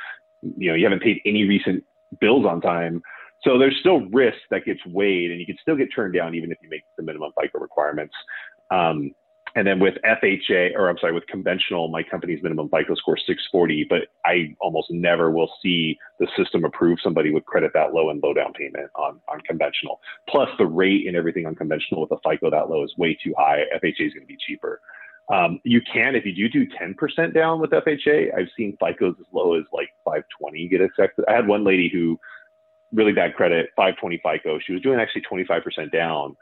you 0.57 0.69
know 0.69 0.75
you 0.75 0.85
haven't 0.85 1.03
paid 1.03 1.19
any 1.25 1.43
recent 1.43 1.83
bills 2.19 2.45
on 2.45 2.61
time. 2.61 3.01
So 3.43 3.57
there's 3.57 3.77
still 3.79 4.01
risk 4.11 4.37
that 4.51 4.65
gets 4.65 4.79
weighed 4.85 5.31
and 5.31 5.39
you 5.39 5.45
can 5.45 5.57
still 5.61 5.75
get 5.75 5.89
turned 5.93 6.13
down 6.13 6.35
even 6.35 6.51
if 6.51 6.57
you 6.61 6.69
make 6.69 6.83
the 6.95 7.03
minimum 7.03 7.31
FICO 7.39 7.59
requirements. 7.59 8.13
Um, 8.69 9.11
and 9.55 9.67
then 9.67 9.79
with 9.79 9.95
FHA, 10.05 10.75
or 10.75 10.89
I'm 10.89 10.97
sorry, 10.97 11.13
with 11.13 11.27
conventional, 11.27 11.89
my 11.89 12.03
company's 12.03 12.41
minimum 12.41 12.69
FICO 12.69 12.95
score 12.95 13.17
640, 13.17 13.85
but 13.89 14.03
I 14.25 14.55
almost 14.59 14.89
never 14.91 15.29
will 15.31 15.51
see 15.61 15.97
the 16.19 16.27
system 16.37 16.63
approve 16.63 16.99
somebody 17.03 17.31
with 17.31 17.45
credit 17.45 17.71
that 17.73 17.93
low 17.93 18.09
and 18.09 18.21
low 18.23 18.33
down 18.33 18.53
payment 18.53 18.89
on, 18.95 19.19
on 19.27 19.41
conventional. 19.41 19.99
Plus 20.29 20.49
the 20.57 20.65
rate 20.65 21.07
and 21.07 21.17
everything 21.17 21.45
on 21.45 21.55
conventional 21.55 22.01
with 22.01 22.11
a 22.11 22.29
FICO 22.29 22.49
that 22.49 22.69
low 22.69 22.83
is 22.83 22.93
way 22.97 23.17
too 23.21 23.33
high. 23.37 23.63
FHA 23.75 24.07
is 24.07 24.13
going 24.13 24.21
to 24.21 24.27
be 24.27 24.37
cheaper. 24.45 24.79
Um, 25.31 25.59
you 25.63 25.81
can, 25.81 26.15
if 26.15 26.25
you 26.25 26.33
do 26.33 26.49
do 26.49 26.67
10% 26.67 27.33
down 27.33 27.59
with 27.59 27.71
FHA, 27.71 28.37
I've 28.37 28.49
seen 28.57 28.77
FICOs 28.81 29.19
as 29.19 29.25
low 29.31 29.53
as 29.53 29.63
like 29.71 29.89
520 30.05 30.67
get 30.67 30.81
accepted. 30.81 31.25
I 31.27 31.33
had 31.33 31.47
one 31.47 31.63
lady 31.63 31.89
who 31.89 32.19
really 32.91 33.13
bad 33.13 33.35
credit, 33.35 33.69
520 33.75 34.21
FICO. 34.23 34.59
She 34.59 34.73
was 34.73 34.81
doing 34.81 34.99
actually 34.99 35.23
25% 35.31 35.91
down 35.91 36.35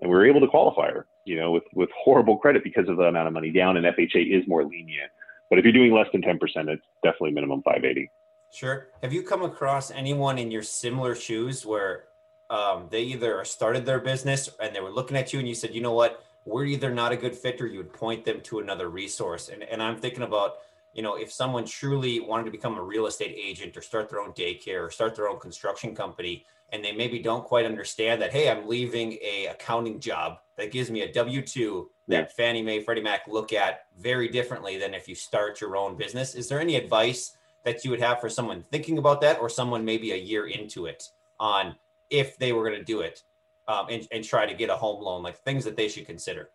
and 0.00 0.10
we 0.10 0.16
were 0.16 0.26
able 0.26 0.40
to 0.40 0.48
qualify 0.48 0.90
her, 0.90 1.06
you 1.24 1.36
know, 1.36 1.52
with 1.52 1.64
with 1.74 1.90
horrible 1.96 2.36
credit 2.36 2.64
because 2.64 2.88
of 2.88 2.96
the 2.96 3.04
amount 3.04 3.28
of 3.28 3.32
money 3.32 3.50
down. 3.50 3.76
And 3.76 3.86
FHA 3.86 4.38
is 4.38 4.46
more 4.48 4.64
lenient, 4.64 5.10
but 5.50 5.58
if 5.58 5.64
you're 5.64 5.72
doing 5.72 5.92
less 5.92 6.08
than 6.12 6.22
10%, 6.22 6.38
it's 6.68 6.82
definitely 7.02 7.32
minimum 7.32 7.62
580. 7.62 8.10
Sure. 8.50 8.88
Have 9.02 9.12
you 9.12 9.22
come 9.22 9.42
across 9.42 9.90
anyone 9.90 10.38
in 10.38 10.50
your 10.50 10.62
similar 10.62 11.14
shoes 11.14 11.66
where 11.66 12.04
um, 12.50 12.86
they 12.90 13.02
either 13.02 13.44
started 13.44 13.84
their 13.84 13.98
business 13.98 14.48
and 14.60 14.74
they 14.74 14.80
were 14.80 14.90
looking 14.90 15.16
at 15.16 15.32
you 15.32 15.40
and 15.40 15.48
you 15.48 15.54
said, 15.54 15.74
you 15.74 15.80
know 15.80 15.92
what, 15.92 16.24
we're 16.44 16.64
either 16.64 16.92
not 16.92 17.10
a 17.10 17.16
good 17.16 17.34
fit 17.34 17.60
or 17.60 17.66
you 17.66 17.78
would 17.78 17.92
point 17.92 18.24
them 18.24 18.40
to 18.42 18.60
another 18.60 18.88
resource. 18.88 19.48
And, 19.48 19.62
and 19.64 19.82
I'm 19.82 19.98
thinking 19.98 20.22
about, 20.22 20.58
you 20.92 21.02
know, 21.02 21.16
if 21.16 21.32
someone 21.32 21.64
truly 21.64 22.20
wanted 22.20 22.44
to 22.44 22.50
become 22.50 22.78
a 22.78 22.82
real 22.82 23.06
estate 23.06 23.36
agent 23.36 23.76
or 23.76 23.80
start 23.80 24.08
their 24.08 24.20
own 24.20 24.32
daycare 24.32 24.86
or 24.86 24.90
start 24.90 25.16
their 25.16 25.28
own 25.28 25.40
construction 25.40 25.94
company, 25.94 26.44
and 26.72 26.84
they 26.84 26.92
maybe 26.92 27.18
don't 27.18 27.44
quite 27.44 27.66
understand 27.66 28.20
that 28.20 28.32
hey 28.32 28.50
i'm 28.50 28.66
leaving 28.66 29.12
a 29.22 29.46
accounting 29.46 30.00
job 30.00 30.38
that 30.56 30.72
gives 30.72 30.90
me 30.90 31.02
a 31.02 31.12
w2 31.12 31.86
that 32.08 32.32
fannie 32.32 32.62
mae 32.62 32.80
freddie 32.80 33.02
mac 33.02 33.26
look 33.28 33.52
at 33.52 33.84
very 33.98 34.28
differently 34.28 34.78
than 34.78 34.94
if 34.94 35.08
you 35.08 35.14
start 35.14 35.60
your 35.60 35.76
own 35.76 35.96
business. 35.96 36.34
Is 36.34 36.48
there 36.48 36.60
any 36.60 36.76
advice 36.76 37.36
that 37.64 37.84
you 37.84 37.90
would 37.90 38.00
have 38.00 38.20
for 38.20 38.28
someone 38.28 38.62
thinking 38.62 38.98
about 38.98 39.20
that 39.22 39.40
or 39.40 39.48
someone 39.48 39.84
maybe 39.84 40.12
a 40.12 40.16
year 40.16 40.46
into 40.46 40.86
it 40.86 41.08
on 41.40 41.74
if 42.10 42.36
they 42.38 42.52
were 42.52 42.68
going 42.68 42.78
to 42.78 42.84
do 42.84 43.00
it 43.00 43.22
um, 43.68 43.86
and, 43.90 44.06
and 44.12 44.24
try 44.24 44.46
to 44.46 44.54
get 44.54 44.70
a 44.70 44.76
home 44.76 45.02
loan 45.02 45.22
like 45.22 45.38
things 45.38 45.64
that 45.64 45.76
they 45.76 45.88
should 45.88 46.06
consider 46.06 46.50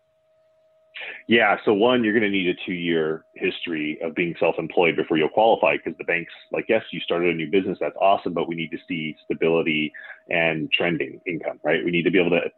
yeah. 1.26 1.56
So 1.64 1.72
one, 1.72 2.04
you're 2.04 2.12
going 2.12 2.24
to 2.24 2.30
need 2.30 2.48
a 2.48 2.66
two-year 2.66 3.24
history 3.34 3.98
of 4.02 4.14
being 4.14 4.34
self-employed 4.38 4.96
before 4.96 5.16
you'll 5.16 5.28
qualify 5.28 5.76
because 5.76 5.96
the 5.98 6.04
banks, 6.04 6.32
like, 6.52 6.66
yes, 6.68 6.82
you 6.92 7.00
started 7.00 7.30
a 7.30 7.34
new 7.34 7.50
business, 7.50 7.78
that's 7.80 7.96
awesome, 8.00 8.32
but 8.32 8.48
we 8.48 8.54
need 8.54 8.70
to 8.70 8.78
see 8.88 9.16
stability 9.24 9.92
and 10.28 10.70
trending 10.72 11.20
income, 11.26 11.60
right? 11.62 11.84
We 11.84 11.90
need 11.90 12.02
to 12.04 12.10
be 12.10 12.18
able 12.18 12.30
to 12.30 12.50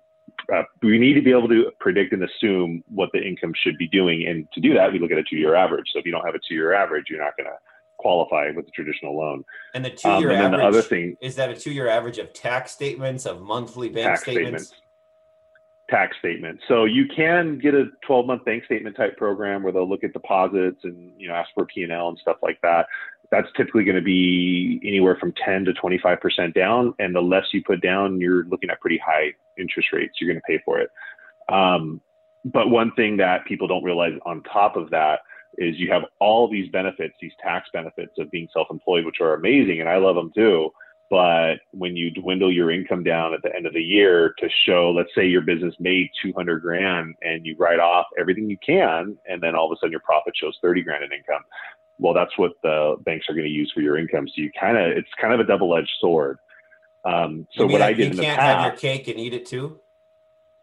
uh, 0.52 0.62
we 0.82 0.98
need 0.98 1.14
to 1.14 1.20
be 1.20 1.30
able 1.30 1.48
to 1.48 1.70
predict 1.78 2.12
and 2.12 2.22
assume 2.22 2.82
what 2.88 3.10
the 3.12 3.20
income 3.20 3.52
should 3.62 3.76
be 3.76 3.88
doing, 3.88 4.26
and 4.26 4.50
to 4.52 4.60
do 4.60 4.72
that, 4.74 4.92
we 4.92 4.98
look 4.98 5.10
at 5.10 5.18
a 5.18 5.22
two-year 5.28 5.54
average. 5.54 5.84
So 5.92 5.98
if 5.98 6.06
you 6.06 6.12
don't 6.12 6.24
have 6.24 6.34
a 6.34 6.40
two-year 6.48 6.72
average, 6.72 7.06
you're 7.10 7.22
not 7.22 7.36
going 7.36 7.46
to 7.48 7.56
qualify 7.98 8.50
with 8.54 8.66
a 8.66 8.70
traditional 8.70 9.16
loan. 9.16 9.44
And 9.74 9.84
the 9.84 9.90
two-year 9.90 10.30
um, 10.30 10.36
and 10.36 10.54
average. 10.54 10.60
The 10.60 10.66
other 10.66 10.82
thing 10.82 11.16
is 11.20 11.36
that 11.36 11.50
a 11.50 11.56
two-year 11.56 11.88
average 11.88 12.18
of 12.18 12.32
tax 12.32 12.72
statements 12.72 13.26
of 13.26 13.40
monthly 13.42 13.88
bank 13.88 14.18
statements? 14.18 14.68
statements 14.68 14.82
tax 15.92 16.16
statement. 16.18 16.58
So 16.66 16.84
you 16.86 17.06
can 17.06 17.58
get 17.58 17.74
a 17.74 17.84
12 18.06 18.26
month 18.26 18.44
bank 18.44 18.64
statement 18.64 18.96
type 18.96 19.16
program 19.16 19.62
where 19.62 19.72
they'll 19.72 19.88
look 19.88 20.02
at 20.04 20.12
deposits 20.12 20.80
and 20.84 21.12
you 21.18 21.28
know 21.28 21.34
ask 21.34 21.50
for 21.54 21.66
P 21.66 21.82
and 21.82 21.92
L 21.92 22.08
and 22.08 22.18
stuff 22.18 22.38
like 22.42 22.60
that. 22.62 22.86
That's 23.30 23.48
typically 23.56 23.84
going 23.84 23.96
to 23.96 24.02
be 24.02 24.80
anywhere 24.84 25.16
from 25.20 25.32
10 25.44 25.66
to 25.66 25.72
25 25.74 26.20
percent 26.20 26.54
down, 26.54 26.94
and 26.98 27.14
the 27.14 27.20
less 27.20 27.44
you 27.52 27.62
put 27.62 27.82
down, 27.82 28.20
you're 28.20 28.44
looking 28.44 28.70
at 28.70 28.80
pretty 28.80 28.98
high 28.98 29.32
interest 29.58 29.88
rates. 29.92 30.14
You're 30.20 30.32
going 30.32 30.40
to 30.40 30.52
pay 30.52 30.62
for 30.64 30.80
it. 30.80 30.90
Um, 31.48 32.00
but 32.44 32.70
one 32.70 32.92
thing 32.92 33.18
that 33.18 33.44
people 33.44 33.68
don't 33.68 33.84
realize 33.84 34.14
on 34.26 34.42
top 34.42 34.76
of 34.76 34.90
that, 34.90 35.20
is 35.58 35.78
you 35.78 35.90
have 35.90 36.02
all 36.18 36.50
these 36.50 36.70
benefits, 36.70 37.14
these 37.20 37.32
tax 37.42 37.68
benefits 37.72 38.12
of 38.18 38.30
being 38.30 38.48
self-employed, 38.52 39.04
which 39.04 39.20
are 39.20 39.34
amazing, 39.34 39.80
and 39.80 39.88
I 39.88 39.96
love 39.98 40.16
them 40.16 40.32
too. 40.34 40.70
But 41.12 41.56
when 41.72 41.94
you 41.94 42.10
dwindle 42.10 42.50
your 42.50 42.70
income 42.70 43.02
down 43.02 43.34
at 43.34 43.42
the 43.42 43.54
end 43.54 43.66
of 43.66 43.74
the 43.74 43.82
year 43.82 44.34
to 44.38 44.48
show, 44.64 44.94
let's 44.96 45.10
say 45.14 45.26
your 45.26 45.42
business 45.42 45.74
made 45.78 46.08
200 46.24 46.62
grand 46.62 47.16
and 47.20 47.44
you 47.44 47.54
write 47.58 47.80
off 47.80 48.06
everything 48.18 48.48
you 48.48 48.56
can, 48.64 49.18
and 49.28 49.42
then 49.42 49.54
all 49.54 49.70
of 49.70 49.72
a 49.72 49.76
sudden 49.78 49.90
your 49.90 50.00
profit 50.00 50.32
shows 50.34 50.56
30 50.62 50.80
grand 50.80 51.04
in 51.04 51.12
income. 51.12 51.42
Well, 51.98 52.14
that's 52.14 52.30
what 52.38 52.52
the 52.62 52.96
banks 53.04 53.26
are 53.28 53.34
going 53.34 53.44
to 53.44 53.52
use 53.52 53.70
for 53.74 53.82
your 53.82 53.98
income. 53.98 54.26
So 54.26 54.32
you 54.36 54.50
kind 54.58 54.78
of, 54.78 54.96
it's 54.96 55.10
kind 55.20 55.34
of 55.34 55.40
a 55.40 55.44
double-edged 55.44 55.90
sword. 56.00 56.38
Um, 57.04 57.46
so 57.58 57.66
what 57.66 57.82
I 57.82 57.92
did 57.92 58.12
in 58.12 58.16
the 58.16 58.22
past, 58.22 58.30
you 58.30 58.36
can't 58.38 58.60
have 58.60 58.72
your 58.72 58.76
cake 58.78 59.08
and 59.08 59.20
eat 59.20 59.34
it 59.34 59.44
too. 59.44 59.80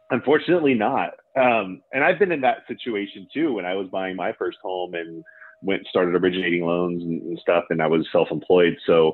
Unfortunately, 0.10 0.74
not. 0.74 1.12
Um, 1.36 1.84
and 1.94 2.04
I've 2.04 2.18
been 2.18 2.32
in 2.32 2.42
that 2.42 2.64
situation 2.68 3.28
too 3.32 3.54
when 3.54 3.68
I 3.68 3.76
was 3.76 3.88
buying 3.90 4.16
my 4.16 4.34
first 4.34 4.58
home 4.64 4.96
and 4.96 5.24
went 5.62 5.86
started 5.86 6.16
originating 6.16 6.66
loans 6.66 7.04
and, 7.04 7.22
and 7.22 7.38
stuff, 7.40 7.66
and 7.70 7.84
I 7.84 7.88
was 7.88 8.08
self-employed. 8.12 8.78
So 8.88 9.14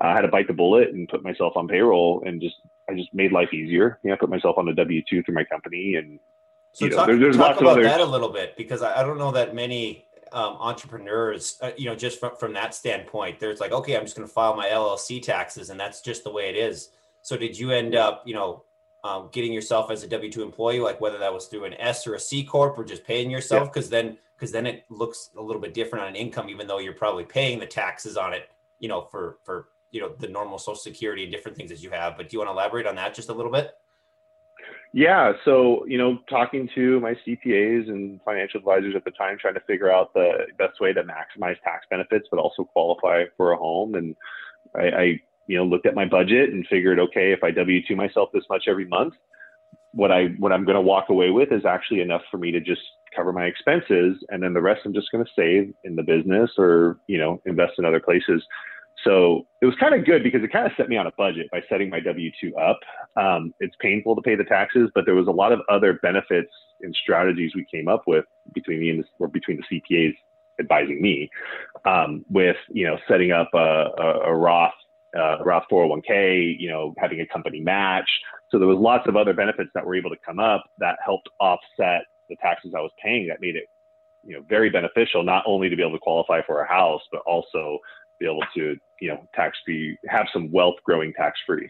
I 0.00 0.12
had 0.12 0.22
to 0.22 0.28
bite 0.28 0.46
the 0.46 0.52
bullet 0.52 0.90
and 0.90 1.08
put 1.08 1.22
myself 1.22 1.56
on 1.56 1.68
payroll 1.68 2.22
and 2.26 2.40
just 2.40 2.56
I 2.88 2.94
just 2.94 3.12
made 3.14 3.32
life 3.32 3.52
easier. 3.52 3.98
You 4.02 4.10
know, 4.10 4.14
I 4.14 4.18
put 4.18 4.30
myself 4.30 4.58
on 4.58 4.68
a 4.68 4.74
W 4.74 5.02
two 5.08 5.22
through 5.22 5.34
my 5.34 5.44
company 5.44 5.96
and 5.96 6.18
so 6.72 6.84
you 6.84 6.90
know, 6.90 6.98
talk, 6.98 7.06
there, 7.06 7.16
there's 7.16 7.36
talk 7.36 7.60
about 7.60 7.82
that 7.82 8.00
a 8.00 8.04
little 8.04 8.28
bit 8.28 8.54
because 8.56 8.82
I, 8.82 9.00
I 9.00 9.02
don't 9.02 9.16
know 9.16 9.32
that 9.32 9.54
many 9.54 10.06
um, 10.32 10.56
entrepreneurs, 10.60 11.56
uh, 11.62 11.70
you 11.78 11.86
know, 11.86 11.94
just 11.94 12.20
from, 12.20 12.36
from 12.36 12.52
that 12.52 12.74
standpoint, 12.74 13.40
there's 13.40 13.60
like, 13.60 13.72
okay, 13.72 13.96
I'm 13.96 14.02
just 14.02 14.14
going 14.14 14.28
to 14.28 14.32
file 14.32 14.54
my 14.54 14.68
LLC 14.68 15.22
taxes 15.22 15.70
and 15.70 15.80
that's 15.80 16.02
just 16.02 16.24
the 16.24 16.30
way 16.30 16.50
it 16.50 16.56
is. 16.56 16.90
So 17.22 17.36
did 17.36 17.58
you 17.58 17.70
end 17.70 17.94
up, 17.94 18.22
you 18.26 18.34
know, 18.34 18.64
um, 19.04 19.30
getting 19.32 19.54
yourself 19.54 19.90
as 19.90 20.02
a 20.02 20.08
W 20.08 20.30
two 20.30 20.42
employee, 20.42 20.80
like 20.80 21.00
whether 21.00 21.16
that 21.16 21.32
was 21.32 21.46
through 21.46 21.64
an 21.64 21.74
S 21.74 22.06
or 22.06 22.14
a 22.14 22.20
C 22.20 22.44
corp 22.44 22.78
or 22.78 22.84
just 22.84 23.04
paying 23.04 23.30
yourself? 23.30 23.72
Because 23.72 23.90
yeah. 23.90 24.02
then, 24.02 24.18
because 24.36 24.52
then 24.52 24.66
it 24.66 24.84
looks 24.90 25.30
a 25.38 25.40
little 25.40 25.62
bit 25.62 25.72
different 25.72 26.02
on 26.02 26.10
an 26.10 26.16
income, 26.16 26.50
even 26.50 26.66
though 26.66 26.78
you're 26.78 26.92
probably 26.92 27.24
paying 27.24 27.58
the 27.58 27.66
taxes 27.66 28.18
on 28.18 28.34
it, 28.34 28.50
you 28.80 28.88
know, 28.88 29.00
for 29.00 29.38
for 29.44 29.68
you 29.90 30.00
know 30.00 30.12
the 30.18 30.28
normal 30.28 30.58
social 30.58 30.76
security 30.76 31.22
and 31.22 31.32
different 31.32 31.56
things 31.56 31.70
that 31.70 31.82
you 31.82 31.90
have 31.90 32.16
but 32.16 32.28
do 32.28 32.34
you 32.34 32.38
want 32.38 32.48
to 32.48 32.52
elaborate 32.52 32.86
on 32.86 32.94
that 32.96 33.14
just 33.14 33.28
a 33.28 33.32
little 33.32 33.52
bit? 33.52 33.72
Yeah 34.92 35.32
so 35.44 35.84
you 35.86 35.98
know 35.98 36.18
talking 36.28 36.68
to 36.74 37.00
my 37.00 37.14
cpas 37.26 37.88
and 37.88 38.20
financial 38.24 38.58
advisors 38.58 38.94
at 38.96 39.04
the 39.04 39.10
time 39.12 39.36
trying 39.40 39.54
to 39.54 39.60
figure 39.60 39.92
out 39.92 40.12
the 40.14 40.46
best 40.58 40.80
way 40.80 40.92
to 40.92 41.02
maximize 41.02 41.60
tax 41.62 41.86
benefits 41.90 42.26
but 42.30 42.38
also 42.38 42.64
qualify 42.64 43.24
for 43.36 43.52
a 43.52 43.56
home 43.56 43.94
and 43.94 44.16
i, 44.74 44.88
I 44.88 45.20
you 45.46 45.56
know 45.56 45.64
looked 45.64 45.86
at 45.86 45.94
my 45.94 46.06
budget 46.06 46.50
and 46.50 46.66
figured 46.68 46.98
okay 46.98 47.32
if 47.32 47.42
i 47.44 47.50
w2 47.50 47.94
myself 47.96 48.30
this 48.32 48.44
much 48.48 48.64
every 48.68 48.86
month 48.86 49.14
what 49.92 50.10
i 50.10 50.26
what 50.38 50.52
i'm 50.52 50.64
going 50.64 50.76
to 50.76 50.80
walk 50.80 51.08
away 51.08 51.30
with 51.30 51.52
is 51.52 51.64
actually 51.64 52.00
enough 52.00 52.22
for 52.30 52.38
me 52.38 52.50
to 52.52 52.60
just 52.60 52.82
cover 53.14 53.32
my 53.32 53.44
expenses 53.44 54.16
and 54.30 54.42
then 54.42 54.54
the 54.54 54.60
rest 54.60 54.80
i'm 54.84 54.94
just 54.94 55.10
going 55.10 55.24
to 55.24 55.30
save 55.36 55.72
in 55.84 55.96
the 55.96 56.02
business 56.02 56.50
or 56.58 56.98
you 57.06 57.18
know 57.18 57.40
invest 57.46 57.72
in 57.78 57.84
other 57.84 58.00
places 58.00 58.42
so 59.06 59.46
it 59.62 59.66
was 59.66 59.74
kind 59.78 59.94
of 59.94 60.04
good 60.04 60.22
because 60.22 60.42
it 60.42 60.52
kind 60.52 60.66
of 60.66 60.72
set 60.76 60.88
me 60.88 60.96
on 60.96 61.06
a 61.06 61.12
budget 61.16 61.48
by 61.50 61.62
setting 61.68 61.88
my 61.88 62.00
W 62.00 62.30
2 62.40 62.56
up. 62.56 62.80
Um, 63.16 63.54
it's 63.60 63.74
painful 63.80 64.16
to 64.16 64.22
pay 64.22 64.34
the 64.34 64.44
taxes, 64.44 64.90
but 64.94 65.04
there 65.06 65.14
was 65.14 65.28
a 65.28 65.32
lot 65.32 65.52
of 65.52 65.60
other 65.70 65.98
benefits 66.02 66.50
and 66.80 66.94
strategies 67.00 67.52
we 67.54 67.64
came 67.72 67.88
up 67.88 68.02
with 68.06 68.24
between 68.52 68.80
me 68.80 68.90
and 68.90 69.00
the, 69.00 69.04
or 69.18 69.28
between 69.28 69.58
the 69.58 69.80
CPAs 69.80 70.14
advising 70.58 71.00
me 71.00 71.30
um, 71.84 72.24
with, 72.28 72.56
you 72.68 72.86
know, 72.86 72.98
setting 73.08 73.30
up 73.32 73.48
a, 73.54 73.58
a, 73.98 74.20
a 74.26 74.34
Roth, 74.34 74.72
uh, 75.16 75.38
Roth 75.44 75.64
401k, 75.70 76.58
you 76.58 76.68
know, 76.68 76.94
having 76.98 77.20
a 77.20 77.26
company 77.26 77.60
match. 77.60 78.08
So 78.50 78.58
there 78.58 78.68
was 78.68 78.78
lots 78.78 79.06
of 79.08 79.16
other 79.16 79.34
benefits 79.34 79.70
that 79.74 79.86
were 79.86 79.94
able 79.94 80.10
to 80.10 80.18
come 80.24 80.38
up 80.38 80.64
that 80.78 80.98
helped 81.04 81.28
offset 81.40 82.02
the 82.28 82.36
taxes 82.36 82.72
I 82.76 82.80
was 82.80 82.90
paying 83.02 83.28
that 83.28 83.40
made 83.40 83.56
it 83.56 83.68
you 84.24 84.34
know 84.34 84.42
very 84.48 84.68
beneficial 84.68 85.22
not 85.22 85.44
only 85.46 85.68
to 85.68 85.76
be 85.76 85.82
able 85.82 85.92
to 85.92 86.00
qualify 86.00 86.40
for 86.44 86.60
a 86.60 86.68
house 86.68 87.02
but 87.12 87.20
also 87.26 87.78
be 88.18 88.26
able 88.26 88.42
to 88.54 88.76
you 89.00 89.08
know 89.08 89.26
tax 89.34 89.56
free 89.64 89.98
have 90.08 90.26
some 90.32 90.50
wealth 90.50 90.76
growing 90.84 91.12
tax 91.12 91.38
free 91.46 91.68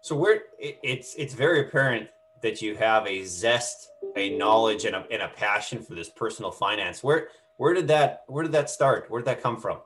so 0.00 0.16
where 0.16 0.42
it, 0.58 0.78
it's 0.82 1.14
it's 1.16 1.34
very 1.34 1.60
apparent 1.60 2.08
that 2.42 2.62
you 2.62 2.74
have 2.76 3.06
a 3.06 3.24
zest 3.24 3.90
a 4.16 4.36
knowledge 4.36 4.84
and 4.84 4.96
a, 4.96 5.04
and 5.10 5.22
a 5.22 5.28
passion 5.28 5.82
for 5.82 5.94
this 5.94 6.08
personal 6.08 6.50
finance. 6.50 7.02
Where 7.02 7.28
where 7.56 7.74
did 7.74 7.88
that 7.88 8.24
where 8.26 8.42
did 8.42 8.52
that 8.52 8.70
start? 8.70 9.10
Where 9.10 9.20
did 9.20 9.26
that 9.26 9.42
come 9.42 9.60
from? 9.60 9.78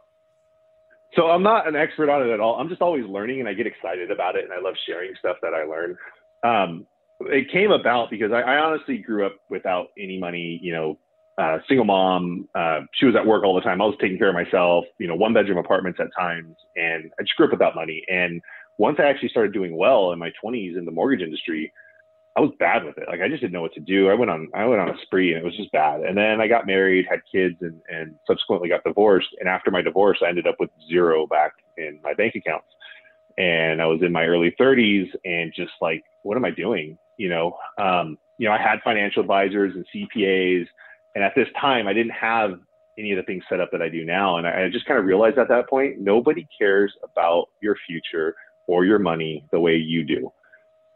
So 1.16 1.30
i'm 1.30 1.42
not 1.42 1.68
an 1.68 1.76
expert 1.76 2.10
on 2.10 2.28
it 2.28 2.32
at 2.32 2.40
all. 2.40 2.58
I'm 2.58 2.68
just 2.68 2.82
always 2.82 3.04
learning 3.06 3.40
and 3.40 3.48
i 3.48 3.54
get 3.54 3.66
excited 3.66 4.10
about 4.10 4.36
it 4.36 4.44
and 4.44 4.52
i 4.52 4.60
love 4.60 4.74
sharing 4.86 5.12
stuff 5.18 5.36
that 5.42 5.54
i 5.54 5.64
learn. 5.64 5.96
Um, 6.42 6.86
it 7.20 7.50
came 7.50 7.70
about 7.70 8.10
because 8.10 8.32
I, 8.32 8.40
I 8.40 8.56
honestly 8.58 8.98
grew 8.98 9.24
up 9.24 9.36
without 9.48 9.88
any 9.98 10.18
money 10.18 10.58
you 10.62 10.72
know 10.72 10.98
uh, 11.38 11.58
single 11.68 11.84
mom. 11.84 12.48
Uh, 12.54 12.80
she 12.94 13.06
was 13.06 13.16
at 13.16 13.26
work 13.26 13.44
all 13.44 13.54
the 13.54 13.60
time. 13.60 13.82
I 13.82 13.86
was 13.86 13.96
taking 14.00 14.18
care 14.18 14.28
of 14.28 14.34
myself, 14.34 14.84
you 14.98 15.06
know, 15.06 15.14
one 15.14 15.32
bedroom 15.32 15.58
apartments 15.58 15.98
at 16.00 16.08
times. 16.16 16.56
And 16.76 17.10
I 17.18 17.22
just 17.22 17.34
grew 17.36 17.46
up 17.46 17.52
without 17.52 17.74
money. 17.74 18.04
And 18.08 18.40
once 18.78 18.98
I 18.98 19.04
actually 19.04 19.30
started 19.30 19.52
doing 19.52 19.76
well 19.76 20.12
in 20.12 20.18
my 20.18 20.32
20s 20.42 20.76
in 20.76 20.84
the 20.84 20.90
mortgage 20.90 21.22
industry, 21.22 21.72
I 22.36 22.40
was 22.40 22.50
bad 22.58 22.84
with 22.84 22.98
it. 22.98 23.04
Like 23.08 23.20
I 23.20 23.28
just 23.28 23.40
didn't 23.40 23.52
know 23.52 23.62
what 23.62 23.74
to 23.74 23.80
do. 23.80 24.10
I 24.10 24.14
went 24.14 24.30
on 24.30 24.48
I 24.54 24.64
went 24.66 24.80
on 24.80 24.90
a 24.90 25.00
spree 25.02 25.34
and 25.34 25.40
it 25.40 25.44
was 25.44 25.56
just 25.56 25.70
bad. 25.70 26.00
And 26.00 26.18
then 26.18 26.40
I 26.40 26.48
got 26.48 26.66
married, 26.66 27.06
had 27.08 27.20
kids, 27.30 27.56
and 27.60 27.80
and 27.88 28.16
subsequently 28.26 28.68
got 28.68 28.82
divorced. 28.82 29.28
And 29.38 29.48
after 29.48 29.70
my 29.70 29.82
divorce, 29.82 30.18
I 30.20 30.28
ended 30.28 30.48
up 30.48 30.56
with 30.58 30.70
zero 30.88 31.28
back 31.28 31.52
in 31.76 32.00
my 32.02 32.12
bank 32.14 32.34
accounts. 32.34 32.66
And 33.38 33.80
I 33.80 33.86
was 33.86 34.00
in 34.02 34.12
my 34.12 34.24
early 34.26 34.54
30s 34.60 35.08
and 35.24 35.52
just 35.54 35.72
like, 35.80 36.04
what 36.22 36.36
am 36.36 36.44
I 36.44 36.50
doing? 36.50 36.98
You 37.18 37.28
know, 37.28 37.56
um, 37.78 38.16
you 38.38 38.48
know, 38.48 38.54
I 38.54 38.58
had 38.58 38.80
financial 38.82 39.22
advisors 39.22 39.74
and 39.74 39.84
CPAs 39.94 40.66
and 41.14 41.22
at 41.22 41.34
this 41.34 41.48
time, 41.60 41.86
I 41.86 41.92
didn't 41.92 42.12
have 42.12 42.58
any 42.98 43.12
of 43.12 43.16
the 43.16 43.22
things 43.24 43.44
set 43.48 43.60
up 43.60 43.70
that 43.72 43.82
I 43.82 43.88
do 43.88 44.04
now. 44.04 44.36
And 44.36 44.46
I, 44.46 44.64
I 44.64 44.68
just 44.68 44.86
kind 44.86 44.98
of 44.98 45.04
realized 45.04 45.38
at 45.38 45.48
that 45.48 45.68
point, 45.68 46.00
nobody 46.00 46.46
cares 46.56 46.92
about 47.02 47.46
your 47.60 47.76
future 47.86 48.34
or 48.66 48.84
your 48.84 48.98
money 48.98 49.44
the 49.52 49.60
way 49.60 49.76
you 49.76 50.04
do. 50.04 50.32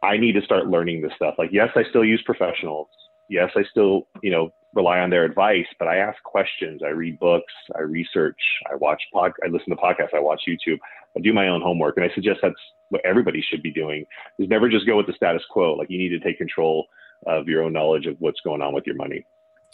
I 0.02 0.16
need 0.16 0.32
to 0.32 0.42
start 0.42 0.68
learning 0.68 1.02
this 1.02 1.12
stuff. 1.16 1.34
Like, 1.38 1.50
yes, 1.52 1.70
I 1.74 1.82
still 1.90 2.04
use 2.04 2.22
professionals. 2.24 2.88
Yes, 3.28 3.50
I 3.56 3.64
still, 3.70 4.06
you 4.22 4.30
know, 4.30 4.50
rely 4.74 5.00
on 5.00 5.10
their 5.10 5.24
advice, 5.24 5.66
but 5.78 5.88
I 5.88 5.96
ask 5.96 6.22
questions. 6.22 6.82
I 6.84 6.90
read 6.90 7.18
books. 7.18 7.52
I 7.76 7.80
research. 7.80 8.40
I 8.70 8.76
watch 8.76 9.02
pod. 9.12 9.32
I 9.44 9.48
listen 9.48 9.70
to 9.70 9.76
podcasts. 9.76 10.14
I 10.14 10.20
watch 10.20 10.42
YouTube. 10.48 10.78
I 11.16 11.20
do 11.20 11.32
my 11.32 11.48
own 11.48 11.60
homework, 11.60 11.96
and 11.96 12.08
I 12.08 12.14
suggest 12.14 12.40
that's 12.42 12.54
what 12.90 13.04
everybody 13.04 13.42
should 13.42 13.62
be 13.62 13.72
doing. 13.72 14.04
Is 14.38 14.48
never 14.48 14.68
just 14.68 14.86
go 14.86 14.96
with 14.96 15.06
the 15.06 15.12
status 15.14 15.42
quo. 15.50 15.74
Like, 15.74 15.90
you 15.90 15.98
need 15.98 16.10
to 16.10 16.20
take 16.20 16.38
control 16.38 16.86
of 17.26 17.48
your 17.48 17.64
own 17.64 17.72
knowledge 17.72 18.06
of 18.06 18.16
what's 18.20 18.40
going 18.40 18.62
on 18.62 18.72
with 18.72 18.86
your 18.86 18.96
money. 18.96 19.26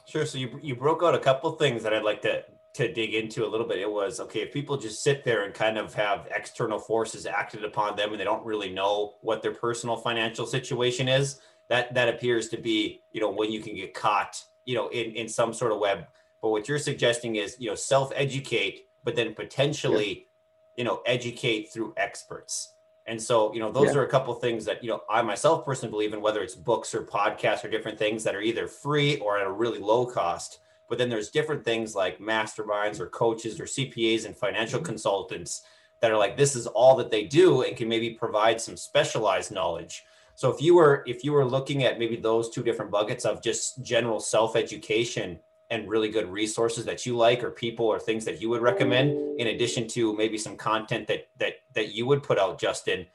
Sure. 0.06 0.26
So 0.26 0.38
you 0.38 0.58
you 0.62 0.76
broke 0.76 1.02
out 1.02 1.14
a 1.14 1.18
couple 1.18 1.50
things 1.52 1.82
that 1.82 1.94
I'd 1.94 2.04
like 2.04 2.22
to 2.22 2.44
to 2.74 2.92
dig 2.92 3.14
into 3.14 3.46
a 3.46 3.48
little 3.48 3.66
bit. 3.66 3.78
It 3.78 3.90
was 3.90 4.20
okay 4.20 4.40
if 4.40 4.52
people 4.52 4.76
just 4.76 5.02
sit 5.02 5.24
there 5.24 5.44
and 5.44 5.54
kind 5.54 5.78
of 5.78 5.94
have 5.94 6.26
external 6.34 6.78
forces 6.78 7.24
acted 7.24 7.64
upon 7.64 7.96
them 7.96 8.10
and 8.10 8.20
they 8.20 8.24
don't 8.24 8.44
really 8.44 8.70
know 8.70 9.14
what 9.22 9.42
their 9.42 9.54
personal 9.54 9.96
financial 9.96 10.46
situation 10.46 11.08
is. 11.08 11.40
That 11.68 11.94
that 11.94 12.08
appears 12.08 12.48
to 12.50 12.58
be 12.58 13.00
you 13.12 13.20
know 13.20 13.30
when 13.30 13.50
you 13.50 13.60
can 13.60 13.74
get 13.74 13.94
caught 13.94 14.42
you 14.66 14.74
know 14.74 14.88
in 14.88 15.12
in 15.12 15.28
some 15.28 15.54
sort 15.54 15.72
of 15.72 15.78
web. 15.78 16.06
But 16.42 16.50
what 16.50 16.68
you're 16.68 16.78
suggesting 16.78 17.36
is 17.36 17.56
you 17.58 17.70
know 17.70 17.74
self 17.74 18.12
educate, 18.14 18.82
but 19.04 19.16
then 19.16 19.34
potentially 19.34 20.08
yeah. 20.08 20.82
you 20.82 20.84
know 20.84 21.00
educate 21.06 21.72
through 21.72 21.94
experts. 21.96 22.73
And 23.06 23.20
so, 23.20 23.52
you 23.52 23.60
know, 23.60 23.70
those 23.70 23.94
yeah. 23.94 24.00
are 24.00 24.04
a 24.04 24.08
couple 24.08 24.32
things 24.34 24.64
that, 24.64 24.82
you 24.82 24.88
know, 24.88 25.02
I 25.10 25.20
myself 25.22 25.64
personally 25.64 25.90
believe 25.90 26.14
in, 26.14 26.22
whether 26.22 26.42
it's 26.42 26.54
books 26.54 26.94
or 26.94 27.02
podcasts 27.02 27.64
or 27.64 27.68
different 27.68 27.98
things 27.98 28.24
that 28.24 28.34
are 28.34 28.40
either 28.40 28.66
free 28.66 29.18
or 29.18 29.38
at 29.38 29.46
a 29.46 29.52
really 29.52 29.78
low 29.78 30.06
cost. 30.06 30.60
But 30.88 30.98
then 30.98 31.10
there's 31.10 31.30
different 31.30 31.64
things 31.64 31.94
like 31.94 32.18
masterminds 32.18 33.00
or 33.00 33.08
coaches 33.08 33.60
or 33.60 33.64
CPAs 33.64 34.24
and 34.24 34.36
financial 34.36 34.78
mm-hmm. 34.78 34.86
consultants 34.86 35.62
that 36.00 36.10
are 36.10 36.16
like, 36.16 36.36
this 36.36 36.56
is 36.56 36.66
all 36.66 36.96
that 36.96 37.10
they 37.10 37.24
do 37.24 37.62
and 37.62 37.76
can 37.76 37.88
maybe 37.88 38.10
provide 38.10 38.60
some 38.60 38.76
specialized 38.76 39.52
knowledge. 39.52 40.04
So 40.34 40.52
if 40.52 40.60
you 40.60 40.74
were 40.74 41.04
if 41.06 41.24
you 41.24 41.32
were 41.32 41.44
looking 41.44 41.84
at 41.84 41.98
maybe 41.98 42.16
those 42.16 42.50
two 42.50 42.62
different 42.62 42.90
buckets 42.90 43.24
of 43.24 43.42
just 43.42 43.82
general 43.82 44.18
self-education 44.18 45.38
and 45.70 45.88
really 45.88 46.08
good 46.08 46.28
resources 46.28 46.84
that 46.84 47.06
you 47.06 47.16
like 47.16 47.42
or 47.42 47.50
people 47.50 47.86
or 47.86 47.98
things 47.98 48.24
that 48.24 48.40
you 48.40 48.48
would 48.48 48.62
recommend 48.62 49.40
in 49.40 49.48
addition 49.48 49.88
to 49.88 50.14
maybe 50.16 50.38
some 50.38 50.56
content 50.56 51.06
that 51.06 51.28
that 51.38 51.54
that 51.74 51.94
you 51.94 52.06
would 52.06 52.22
put 52.22 52.38
out 52.38 52.60
justin 52.60 53.06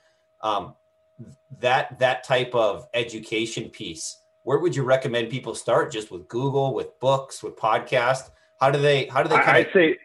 um, 0.41 0.75
that 1.59 1.99
that 1.99 2.23
type 2.23 2.53
of 2.55 2.87
education 2.93 3.69
piece 3.69 4.19
where 4.43 4.57
would 4.57 4.75
you 4.75 4.83
recommend 4.83 5.29
people 5.29 5.53
start? 5.53 5.91
Just 5.91 6.11
with 6.11 6.27
google 6.27 6.73
with 6.73 6.99
books 6.99 7.43
with 7.43 7.55
podcast? 7.55 8.31
How 8.59 8.71
do 8.71 8.79
they 8.79 9.05
how 9.05 9.21
do 9.21 9.29
they 9.29 9.35
kind 9.35 9.57
i'd 9.57 9.67
say 9.73 9.97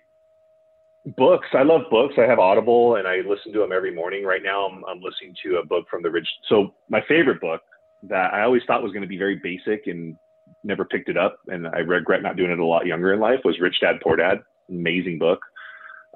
books. 1.17 1.49
I 1.53 1.63
love 1.63 1.83
books. 1.91 2.15
I 2.19 2.23
have 2.23 2.39
audible 2.39 2.97
and 2.97 3.07
i 3.07 3.17
listen 3.27 3.53
to 3.53 3.59
them 3.59 3.73
every 3.73 3.95
morning. 3.95 4.25
Right 4.25 4.43
now 4.43 4.67
i'm, 4.67 4.85
I'm 4.85 5.01
listening 5.01 5.35
to 5.45 5.57
a 5.57 5.65
book 5.65 5.87
from 5.89 6.03
the 6.03 6.11
rich 6.11 6.29
so 6.49 6.75
my 6.89 7.03
favorite 7.09 7.41
book 7.41 7.63
that 8.03 8.35
i 8.35 8.43
always 8.43 8.63
thought 8.67 8.83
was 8.83 8.93
going 8.93 9.03
to 9.03 9.09
be 9.09 9.17
very 9.17 9.37
basic 9.37 9.87
and 9.87 10.17
never 10.65 10.85
picked 10.85 11.09
it 11.09 11.17
up, 11.17 11.39
and 11.49 11.69
I 11.69 11.79
regret 11.79 12.23
not 12.23 12.37
doing 12.37 12.51
it 12.51 12.59
a 12.59 12.65
lot 12.65 12.87
younger 12.87 13.13
in 13.13 13.21
life. 13.21 13.41
Was 13.45 13.61
Rich 13.61 13.81
Dad 13.81 13.97
Poor 14.03 14.17
Dad? 14.17 14.43
Amazing 14.69 15.19
book. 15.19 15.41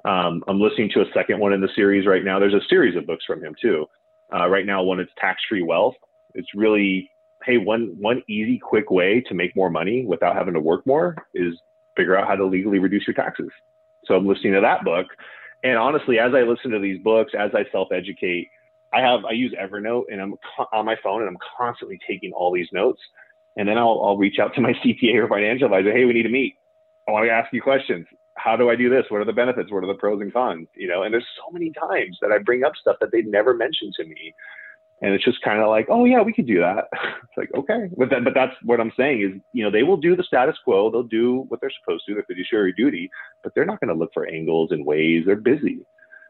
Um, 0.05 0.43
I'm 0.47 0.59
listening 0.59 0.89
to 0.93 1.01
a 1.01 1.11
second 1.13 1.39
one 1.39 1.53
in 1.53 1.61
the 1.61 1.69
series 1.75 2.07
right 2.07 2.23
now. 2.23 2.39
There's 2.39 2.53
a 2.53 2.67
series 2.69 2.95
of 2.95 3.05
books 3.05 3.25
from 3.25 3.43
him 3.43 3.55
too. 3.61 3.85
Uh, 4.33 4.47
right 4.47 4.65
now, 4.65 4.83
one 4.83 4.99
is 4.99 5.07
Tax 5.17 5.41
Free 5.49 5.63
Wealth. 5.63 5.95
It's 6.35 6.53
really 6.55 7.09
hey 7.45 7.57
one 7.57 7.95
one 7.99 8.21
easy 8.27 8.57
quick 8.57 8.91
way 8.91 9.21
to 9.21 9.33
make 9.33 9.55
more 9.55 9.69
money 9.69 10.05
without 10.05 10.35
having 10.35 10.53
to 10.53 10.59
work 10.59 10.85
more 10.85 11.15
is 11.33 11.53
figure 11.95 12.17
out 12.17 12.27
how 12.27 12.35
to 12.35 12.45
legally 12.45 12.79
reduce 12.79 13.07
your 13.07 13.13
taxes. 13.13 13.49
So 14.05 14.15
I'm 14.15 14.27
listening 14.27 14.53
to 14.53 14.61
that 14.61 14.83
book. 14.83 15.07
And 15.63 15.77
honestly, 15.77 16.19
as 16.19 16.33
I 16.33 16.41
listen 16.41 16.71
to 16.71 16.79
these 16.79 17.01
books, 17.03 17.33
as 17.37 17.51
I 17.53 17.65
self 17.71 17.89
educate, 17.91 18.49
I 18.93 19.01
have 19.01 19.25
I 19.25 19.31
use 19.31 19.53
Evernote 19.61 20.05
and 20.11 20.21
I'm 20.21 20.35
on 20.71 20.85
my 20.85 20.95
phone 21.03 21.21
and 21.21 21.29
I'm 21.29 21.37
constantly 21.57 21.99
taking 22.07 22.31
all 22.33 22.53
these 22.53 22.69
notes. 22.71 23.01
And 23.59 23.67
then 23.67 23.77
I'll, 23.77 24.01
I'll 24.01 24.17
reach 24.17 24.39
out 24.39 24.55
to 24.55 24.61
my 24.61 24.71
CPA 24.85 25.15
or 25.15 25.27
financial 25.27 25.65
advisor. 25.65 25.91
Hey, 25.91 26.05
we 26.05 26.13
need 26.13 26.23
to 26.23 26.29
meet. 26.29 26.55
I 27.07 27.11
want 27.11 27.25
to 27.25 27.31
ask 27.31 27.51
you 27.51 27.61
questions. 27.61 28.07
How 28.35 28.55
do 28.55 28.69
I 28.69 28.75
do 28.77 28.89
this? 28.89 29.03
What 29.09 29.19
are 29.19 29.25
the 29.25 29.33
benefits? 29.33 29.69
What 29.69 29.83
are 29.83 29.87
the 29.87 29.99
pros 29.99 30.21
and 30.21 30.31
cons? 30.31 30.69
You 30.77 30.87
know, 30.87 31.03
and 31.03 31.13
there's 31.13 31.27
so 31.35 31.51
many 31.51 31.71
times 31.71 32.17
that 32.21 32.31
I 32.31 32.37
bring 32.37 32.63
up 32.63 32.71
stuff 32.79 32.95
that 33.01 33.11
they 33.11 33.21
never 33.23 33.53
mentioned 33.53 33.93
to 33.97 34.05
me. 34.05 34.33
And 35.01 35.13
it's 35.13 35.25
just 35.25 35.41
kind 35.41 35.59
of 35.59 35.67
like, 35.67 35.87
oh 35.89 36.05
yeah, 36.05 36.21
we 36.21 36.31
could 36.31 36.47
do 36.47 36.59
that. 36.59 36.85
it's 36.93 37.37
like, 37.37 37.49
okay. 37.53 37.89
But 37.97 38.09
that, 38.11 38.23
but 38.23 38.33
that's 38.33 38.55
what 38.63 38.79
I'm 38.79 38.93
saying 38.95 39.23
is, 39.23 39.41
you 39.51 39.63
know, 39.63 39.71
they 39.71 39.83
will 39.83 39.97
do 39.97 40.15
the 40.15 40.23
status 40.23 40.55
quo. 40.63 40.89
They'll 40.89 41.03
do 41.03 41.45
what 41.49 41.59
they're 41.59 41.71
supposed 41.83 42.05
to, 42.07 42.13
their 42.13 42.23
fiduciary 42.23 42.73
duty, 42.73 43.09
but 43.43 43.53
they're 43.55 43.65
not 43.65 43.81
going 43.81 43.93
to 43.93 43.99
look 43.99 44.13
for 44.13 44.25
angles 44.25 44.71
and 44.71 44.85
ways. 44.85 45.23
They're 45.25 45.35
busy. 45.35 45.79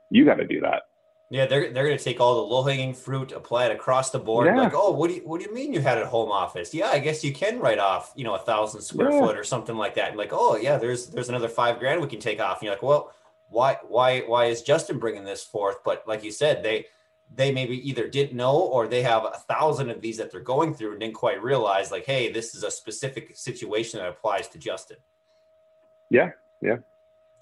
You 0.09 0.25
got 0.25 0.35
to 0.35 0.47
do 0.47 0.61
that. 0.61 0.83
Yeah, 1.31 1.45
they're 1.45 1.71
they're 1.71 1.85
going 1.85 1.97
to 1.97 2.03
take 2.03 2.19
all 2.19 2.35
the 2.35 2.53
low 2.53 2.63
hanging 2.63 2.95
fruit, 2.95 3.31
apply 3.31 3.67
it 3.67 3.71
across 3.71 4.09
the 4.09 4.17
board. 4.17 4.47
Yeah. 4.47 4.63
Like, 4.63 4.73
oh, 4.73 4.91
what 4.91 5.09
do 5.09 5.15
you 5.15 5.21
what 5.21 5.39
do 5.39 5.45
you 5.45 5.53
mean 5.53 5.71
you 5.71 5.79
had 5.79 5.99
a 5.99 6.07
home 6.07 6.31
office? 6.31 6.73
Yeah, 6.73 6.87
I 6.87 6.97
guess 6.97 7.23
you 7.23 7.31
can 7.33 7.59
write 7.59 7.77
off, 7.77 8.11
you 8.15 8.23
know, 8.23 8.33
a 8.33 8.39
thousand 8.39 8.81
square 8.81 9.11
yeah. 9.11 9.19
foot 9.19 9.37
or 9.37 9.43
something 9.43 9.75
like 9.75 9.93
that. 9.95 10.09
And 10.09 10.17
like, 10.17 10.33
oh 10.33 10.55
yeah, 10.55 10.77
there's 10.77 11.07
there's 11.07 11.29
another 11.29 11.47
five 11.47 11.77
grand 11.77 12.01
we 12.01 12.07
can 12.07 12.19
take 12.19 12.39
off. 12.39 12.57
And 12.57 12.63
you're 12.63 12.73
like, 12.73 12.81
well, 12.81 13.13
why 13.49 13.77
why 13.87 14.21
why 14.21 14.45
is 14.45 14.63
Justin 14.63 14.97
bringing 14.97 15.23
this 15.23 15.43
forth? 15.43 15.83
But 15.85 16.03
like 16.07 16.23
you 16.23 16.31
said, 16.31 16.63
they 16.63 16.87
they 17.35 17.51
maybe 17.51 17.87
either 17.87 18.07
didn't 18.07 18.35
know 18.35 18.57
or 18.57 18.87
they 18.87 19.03
have 19.03 19.23
a 19.23 19.37
thousand 19.47 19.91
of 19.91 20.01
these 20.01 20.17
that 20.17 20.31
they're 20.31 20.39
going 20.39 20.73
through 20.73 20.91
and 20.91 20.99
didn't 20.99 21.13
quite 21.13 21.43
realize 21.43 21.91
like, 21.91 22.05
hey, 22.05 22.31
this 22.31 22.55
is 22.55 22.63
a 22.63 22.71
specific 22.71 23.37
situation 23.37 23.99
that 23.99 24.09
applies 24.09 24.47
to 24.47 24.57
Justin. 24.57 24.97
Yeah, 26.09 26.31
yeah. 26.59 26.77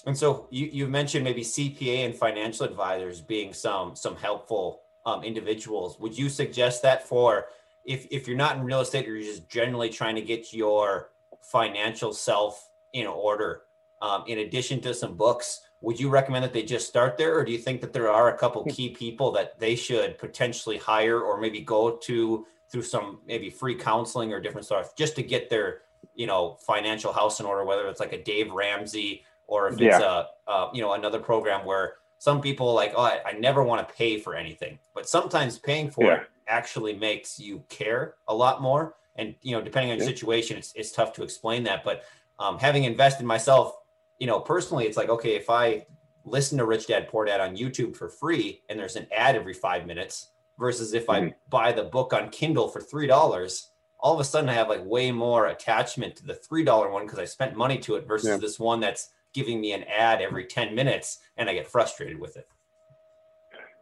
And 0.07 0.17
so 0.17 0.47
you, 0.49 0.69
you 0.71 0.87
mentioned 0.87 1.25
maybe 1.25 1.41
CPA 1.41 2.05
and 2.05 2.15
financial 2.15 2.65
advisors 2.65 3.19
being 3.19 3.53
some 3.53 3.93
some 3.93 4.15
helpful 4.15 4.83
um, 5.05 5.21
individuals. 5.21 5.99
Would 5.99 6.17
you 6.17 6.29
suggest 6.29 6.81
that 6.83 7.05
for 7.05 7.47
if 7.83 8.07
if 8.09 8.25
you're 8.25 8.37
not 8.37 8.55
in 8.55 8.63
real 8.63 8.79
estate 8.79 9.05
or 9.05 9.15
you're 9.15 9.33
just 9.33 9.49
generally 9.49 9.89
trying 9.89 10.15
to 10.15 10.21
get 10.21 10.53
your 10.53 11.09
financial 11.41 12.13
self 12.13 12.69
in 12.93 13.05
order, 13.05 13.63
um, 14.01 14.23
in 14.27 14.39
addition 14.39 14.79
to 14.81 14.93
some 14.93 15.17
books, 15.17 15.61
would 15.81 15.99
you 15.99 16.09
recommend 16.09 16.45
that 16.45 16.53
they 16.53 16.63
just 16.63 16.87
start 16.87 17.17
there, 17.17 17.37
or 17.37 17.43
do 17.43 17.51
you 17.51 17.57
think 17.57 17.81
that 17.81 17.91
there 17.91 18.09
are 18.09 18.33
a 18.33 18.37
couple 18.37 18.63
hmm. 18.63 18.69
key 18.69 18.89
people 18.89 19.33
that 19.33 19.59
they 19.59 19.75
should 19.75 20.17
potentially 20.17 20.77
hire 20.77 21.19
or 21.19 21.37
maybe 21.37 21.59
go 21.59 21.97
to 21.97 22.45
through 22.71 22.81
some 22.81 23.19
maybe 23.27 23.49
free 23.49 23.75
counseling 23.75 24.31
or 24.31 24.39
different 24.39 24.65
stuff 24.65 24.95
just 24.95 25.17
to 25.17 25.23
get 25.23 25.49
their 25.49 25.81
you 26.15 26.27
know 26.27 26.55
financial 26.65 27.11
house 27.11 27.41
in 27.41 27.45
order, 27.45 27.65
whether 27.65 27.89
it's 27.89 27.99
like 27.99 28.13
a 28.13 28.23
Dave 28.23 28.53
Ramsey 28.53 29.25
or 29.47 29.67
if 29.67 29.73
it's 29.73 29.99
yeah. 29.99 30.23
a 30.47 30.49
uh, 30.49 30.69
you 30.73 30.81
know 30.81 30.93
another 30.93 31.19
program 31.19 31.65
where 31.65 31.95
some 32.19 32.41
people 32.41 32.73
like 32.73 32.93
oh 32.95 33.03
I, 33.03 33.21
I 33.25 33.31
never 33.33 33.63
want 33.63 33.87
to 33.87 33.93
pay 33.93 34.19
for 34.19 34.35
anything 34.35 34.77
but 34.93 35.09
sometimes 35.09 35.57
paying 35.57 35.89
for 35.89 36.05
yeah. 36.05 36.15
it 36.15 36.27
actually 36.47 36.95
makes 36.95 37.39
you 37.39 37.63
care 37.69 38.15
a 38.27 38.35
lot 38.35 38.61
more 38.61 38.95
and 39.15 39.35
you 39.41 39.53
know 39.53 39.61
depending 39.61 39.91
on 39.91 39.97
your 39.97 40.07
yeah. 40.07 40.13
situation 40.13 40.57
it's, 40.57 40.73
it's 40.75 40.91
tough 40.91 41.13
to 41.13 41.23
explain 41.23 41.63
that 41.63 41.83
but 41.83 42.03
um, 42.39 42.59
having 42.59 42.83
invested 42.83 43.25
myself 43.25 43.73
you 44.19 44.27
know 44.27 44.39
personally 44.39 44.85
it's 44.85 44.97
like 44.97 45.09
okay 45.09 45.35
if 45.35 45.49
i 45.49 45.85
listen 46.25 46.57
to 46.57 46.65
rich 46.65 46.87
dad 46.87 47.07
poor 47.07 47.25
dad 47.25 47.39
on 47.39 47.55
youtube 47.55 47.95
for 47.95 48.09
free 48.09 48.61
and 48.69 48.79
there's 48.79 48.95
an 48.95 49.07
ad 49.15 49.35
every 49.35 49.53
five 49.53 49.85
minutes 49.85 50.29
versus 50.59 50.93
if 50.93 51.07
mm-hmm. 51.07 51.27
i 51.27 51.35
buy 51.49 51.71
the 51.71 51.83
book 51.83 52.13
on 52.13 52.29
kindle 52.29 52.67
for 52.67 52.81
three 52.81 53.07
dollars 53.07 53.71
all 53.99 54.13
of 54.13 54.19
a 54.19 54.23
sudden 54.23 54.49
i 54.49 54.53
have 54.53 54.69
like 54.69 54.83
way 54.85 55.11
more 55.11 55.47
attachment 55.47 56.15
to 56.15 56.25
the 56.25 56.35
three 56.35 56.63
dollar 56.63 56.91
one 56.91 57.05
because 57.05 57.19
i 57.19 57.25
spent 57.25 57.55
money 57.55 57.77
to 57.77 57.95
it 57.95 58.07
versus 58.07 58.39
this 58.39 58.59
one 58.59 58.79
that's 58.79 59.09
giving 59.37 59.61
me 59.61 59.71
an 59.71 59.83
ad 59.83 60.19
every 60.19 60.45
10 60.45 60.73
minutes 60.73 61.19
and 61.37 61.47
I 61.47 61.53
get 61.53 61.67
frustrated 61.67 62.19
with 62.19 62.37
it. 62.37 62.47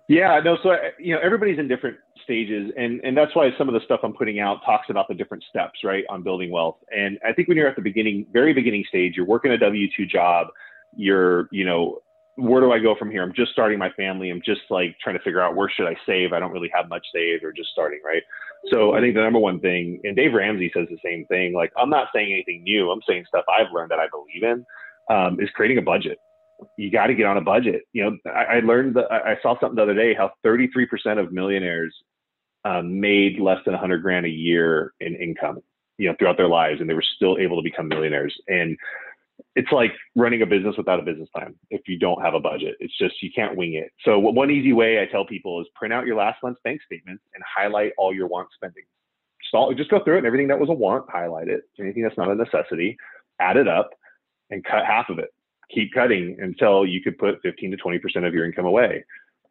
Yeah, 0.07 0.39
no, 0.43 0.57
so 0.61 0.75
you 0.99 1.15
know 1.15 1.19
everybody's 1.23 1.57
in 1.57 1.67
different 1.67 1.97
stages, 2.23 2.71
and 2.77 3.01
and 3.03 3.17
that's 3.17 3.35
why 3.35 3.49
some 3.57 3.67
of 3.67 3.73
the 3.73 3.79
stuff 3.85 4.01
I'm 4.03 4.13
putting 4.13 4.39
out 4.39 4.63
talks 4.63 4.91
about 4.91 5.07
the 5.07 5.15
different 5.15 5.43
steps, 5.49 5.79
right, 5.83 6.03
on 6.11 6.21
building 6.21 6.51
wealth. 6.51 6.77
And 6.95 7.17
I 7.27 7.33
think 7.33 7.47
when 7.47 7.57
you're 7.57 7.67
at 7.67 7.75
the 7.75 7.81
beginning, 7.81 8.27
very 8.31 8.53
beginning 8.53 8.83
stage, 8.87 9.13
you're 9.15 9.25
working 9.25 9.51
a 9.53 9.57
W 9.57 9.87
two 9.97 10.05
job, 10.05 10.49
you're 10.95 11.47
you 11.51 11.65
know 11.65 12.01
where 12.35 12.61
do 12.61 12.71
I 12.71 12.77
go 12.77 12.95
from 12.99 13.09
here? 13.09 13.23
I'm 13.23 13.33
just 13.33 13.51
starting 13.51 13.79
my 13.79 13.89
family. 13.91 14.29
I'm 14.29 14.41
just 14.45 14.61
like 14.69 14.95
trying 15.01 15.17
to 15.17 15.23
figure 15.23 15.41
out 15.41 15.55
where 15.55 15.69
should 15.69 15.87
I 15.87 15.95
save. 16.05 16.33
I 16.33 16.39
don't 16.39 16.51
really 16.51 16.69
have 16.75 16.87
much 16.87 17.05
saved 17.11 17.43
or 17.43 17.51
just 17.51 17.69
starting, 17.69 18.01
right? 18.05 18.21
So 18.71 18.93
I 18.93 18.99
think 18.99 19.15
the 19.15 19.21
number 19.21 19.39
one 19.39 19.59
thing, 19.59 20.01
and 20.03 20.15
Dave 20.15 20.33
Ramsey 20.33 20.69
says 20.75 20.87
the 20.89 20.99
same 21.03 21.25
thing. 21.27 21.53
Like 21.53 21.71
I'm 21.77 21.89
not 21.89 22.09
saying 22.13 22.31
anything 22.31 22.61
new. 22.61 22.91
I'm 22.91 23.01
saying 23.09 23.25
stuff 23.27 23.45
I've 23.49 23.71
learned 23.73 23.89
that 23.89 23.99
I 23.99 24.07
believe 24.11 24.43
in 24.43 24.65
um, 25.09 25.39
is 25.39 25.49
creating 25.55 25.77
a 25.77 25.81
budget. 25.81 26.17
You 26.77 26.89
got 26.89 27.07
to 27.07 27.15
get 27.15 27.25
on 27.25 27.37
a 27.37 27.41
budget. 27.41 27.83
You 27.93 28.03
know, 28.05 28.17
I, 28.31 28.57
I 28.57 28.59
learned 28.61 28.95
that 28.95 29.11
I 29.11 29.37
saw 29.41 29.59
something 29.59 29.75
the 29.75 29.83
other 29.83 29.93
day 29.93 30.13
how 30.13 30.31
33% 30.45 31.19
of 31.19 31.31
millionaires 31.31 31.93
um, 32.63 32.99
made 32.99 33.39
less 33.39 33.59
than 33.65 33.73
100 33.73 34.01
grand 34.01 34.25
a 34.25 34.29
year 34.29 34.93
in 34.99 35.15
income, 35.15 35.59
you 35.97 36.07
know, 36.07 36.15
throughout 36.17 36.37
their 36.37 36.47
lives, 36.47 36.81
and 36.81 36.89
they 36.89 36.93
were 36.93 37.03
still 37.15 37.37
able 37.37 37.57
to 37.57 37.63
become 37.63 37.87
millionaires. 37.87 38.33
And 38.47 38.77
it's 39.55 39.71
like 39.71 39.91
running 40.15 40.41
a 40.41 40.45
business 40.45 40.75
without 40.77 40.99
a 40.99 41.03
business 41.03 41.29
plan 41.35 41.55
if 41.69 41.81
you 41.87 41.99
don't 41.99 42.21
have 42.21 42.33
a 42.33 42.39
budget. 42.39 42.75
It's 42.79 42.97
just 42.97 43.21
you 43.21 43.29
can't 43.35 43.55
wing 43.55 43.73
it. 43.73 43.91
So 44.03 44.17
one 44.17 44.49
easy 44.49 44.73
way 44.73 45.01
I 45.01 45.05
tell 45.05 45.25
people 45.25 45.61
is 45.61 45.67
print 45.75 45.93
out 45.93 46.05
your 46.05 46.15
last 46.15 46.41
month's 46.41 46.61
bank 46.63 46.81
statements 46.85 47.23
and 47.33 47.43
highlight 47.43 47.91
all 47.97 48.13
your 48.13 48.27
want 48.27 48.47
spending. 48.55 48.83
Just, 49.43 49.53
all, 49.53 49.73
just 49.73 49.91
go 49.91 50.03
through 50.03 50.15
it 50.15 50.19
and 50.19 50.27
everything 50.27 50.47
that 50.47 50.59
was 50.59 50.69
a 50.69 50.73
want, 50.73 51.09
highlight 51.09 51.49
it. 51.49 51.63
Anything 51.79 52.03
that's 52.03 52.17
not 52.17 52.31
a 52.31 52.35
necessity, 52.35 52.97
add 53.39 53.57
it 53.57 53.67
up 53.67 53.91
and 54.49 54.63
cut 54.63 54.86
half 54.86 55.10
of 55.10 55.19
it. 55.19 55.29
Keep 55.71 55.93
cutting 55.93 56.38
until 56.39 56.86
you 56.86 57.01
could 57.01 57.17
put 57.17 57.41
15 57.41 57.71
to 57.71 57.77
20% 57.77 58.27
of 58.27 58.34
your 58.34 58.45
income 58.45 58.65
away. 58.65 59.03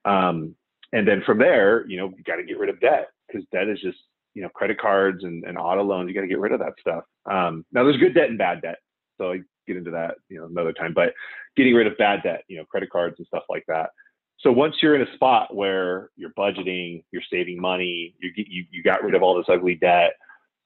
Um, 0.04 0.54
and 0.92 1.06
then 1.06 1.22
from 1.26 1.38
there, 1.38 1.86
you 1.88 1.96
know, 1.96 2.12
you 2.16 2.22
got 2.24 2.36
to 2.36 2.44
get 2.44 2.58
rid 2.58 2.70
of 2.70 2.80
debt 2.80 3.08
because 3.26 3.44
debt 3.52 3.68
is 3.68 3.80
just, 3.80 3.98
you 4.34 4.42
know, 4.42 4.48
credit 4.50 4.78
cards 4.78 5.24
and, 5.24 5.44
and 5.44 5.58
auto 5.58 5.82
loans. 5.82 6.08
You 6.08 6.14
got 6.14 6.20
to 6.20 6.28
get 6.28 6.38
rid 6.38 6.52
of 6.52 6.60
that 6.60 6.74
stuff. 6.80 7.04
Um, 7.30 7.64
now 7.72 7.82
there's 7.82 7.96
good 7.96 8.14
debt 8.14 8.28
and 8.28 8.38
bad 8.38 8.62
debt. 8.62 8.78
So 9.18 9.32
I 9.32 9.40
get 9.66 9.76
into 9.76 9.90
that, 9.92 10.16
you 10.28 10.38
know, 10.38 10.46
another 10.46 10.72
time, 10.72 10.92
but 10.94 11.12
getting 11.56 11.74
rid 11.74 11.86
of 11.86 11.96
bad 11.98 12.22
debt, 12.22 12.44
you 12.48 12.56
know, 12.56 12.64
credit 12.64 12.90
cards 12.90 13.16
and 13.18 13.26
stuff 13.26 13.44
like 13.48 13.64
that. 13.68 13.90
So 14.38 14.52
once 14.52 14.76
you're 14.82 14.94
in 14.94 15.06
a 15.06 15.14
spot 15.14 15.54
where 15.54 16.10
you're 16.16 16.32
budgeting, 16.36 17.04
you're 17.12 17.22
saving 17.30 17.60
money, 17.60 18.14
you, 18.20 18.30
you, 18.36 18.64
you 18.70 18.82
got 18.82 19.02
rid 19.02 19.14
of 19.14 19.22
all 19.22 19.36
this 19.36 19.46
ugly 19.48 19.76
debt, 19.76 20.14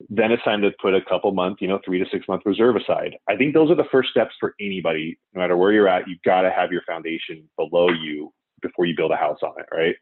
then 0.09 0.31
it's 0.31 0.43
time 0.45 0.63
to 0.63 0.71
put 0.81 0.95
a 0.95 1.03
couple 1.03 1.33
month, 1.33 1.59
you 1.61 1.69
know, 1.69 1.81
three 1.85 1.99
to 1.99 2.07
six 2.11 2.29
month 2.29 2.43
reserve 2.45 2.77
aside. 2.77 3.17
I 3.29 3.37
think 3.37 3.55
those 3.55 3.71
are 3.71 3.75
the 3.75 3.89
first 3.91 4.11
steps 4.11 4.35
for 4.39 4.55
anybody, 4.61 5.19
no 5.35 5.41
matter 5.41 5.57
where 5.57 5.73
you're 5.73 5.89
at. 5.89 6.09
You've 6.09 6.23
got 6.23 6.43
to 6.43 6.51
have 6.51 6.71
your 6.71 6.83
foundation 6.87 7.49
below 7.57 7.89
you 7.91 8.33
before 8.63 8.87
you 8.87 8.95
build 8.97 9.11
a 9.11 9.17
house 9.17 9.39
on 9.43 9.55
it, 9.59 9.67
right? 9.73 9.97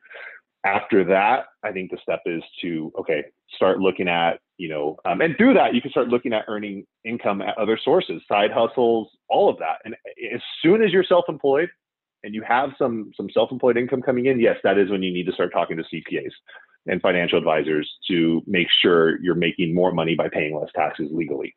After 0.65 1.05
that, 1.05 1.47
I 1.63 1.73
think 1.73 1.91
the 1.91 1.99
step 2.03 2.23
is 2.27 2.43
to 2.63 2.93
okay, 3.01 3.25
start 3.55 3.79
looking 3.79 4.09
at 4.09 4.41
you 4.59 4.69
know, 4.69 4.97
um, 5.05 5.21
and 5.21 5.37
through 5.37 5.55
that 5.55 5.75
you 5.75 5.83
can 5.83 5.91
start 5.91 6.09
looking 6.09 6.33
at 6.33 6.45
earning 6.49 6.87
income 7.05 7.43
at 7.43 7.57
other 7.59 7.79
sources, 7.83 8.23
side 8.27 8.51
hustles, 8.51 9.09
all 9.29 9.51
of 9.51 9.59
that. 9.59 9.77
And 9.85 9.95
as 10.35 10.41
soon 10.63 10.83
as 10.83 10.93
you're 10.93 11.05
self-employed 11.05 11.69
and 12.25 12.35
you 12.35 12.43
have 12.43 12.71
some 12.79 13.13
some 13.17 13.29
self-employed 13.31 13.77
income 13.77 14.03
coming 14.03 14.27
in, 14.27 14.41
yes, 14.41 14.57
that 14.65 14.79
is 14.79 14.91
when 14.91 15.03
you 15.03 15.13
need 15.13 15.27
to 15.27 15.33
start 15.33 15.53
talking 15.53 15.77
to 15.77 15.85
CPAs 15.85 16.33
and 16.87 17.01
financial 17.01 17.39
advisors 17.39 17.91
to 18.09 18.43
make 18.47 18.69
sure 18.83 19.21
you're 19.23 19.35
making 19.35 19.75
more 19.75 19.93
money 19.93 20.15
by 20.15 20.29
paying 20.29 20.59
less 20.59 20.71
taxes 20.75 21.09
legally. 21.13 21.55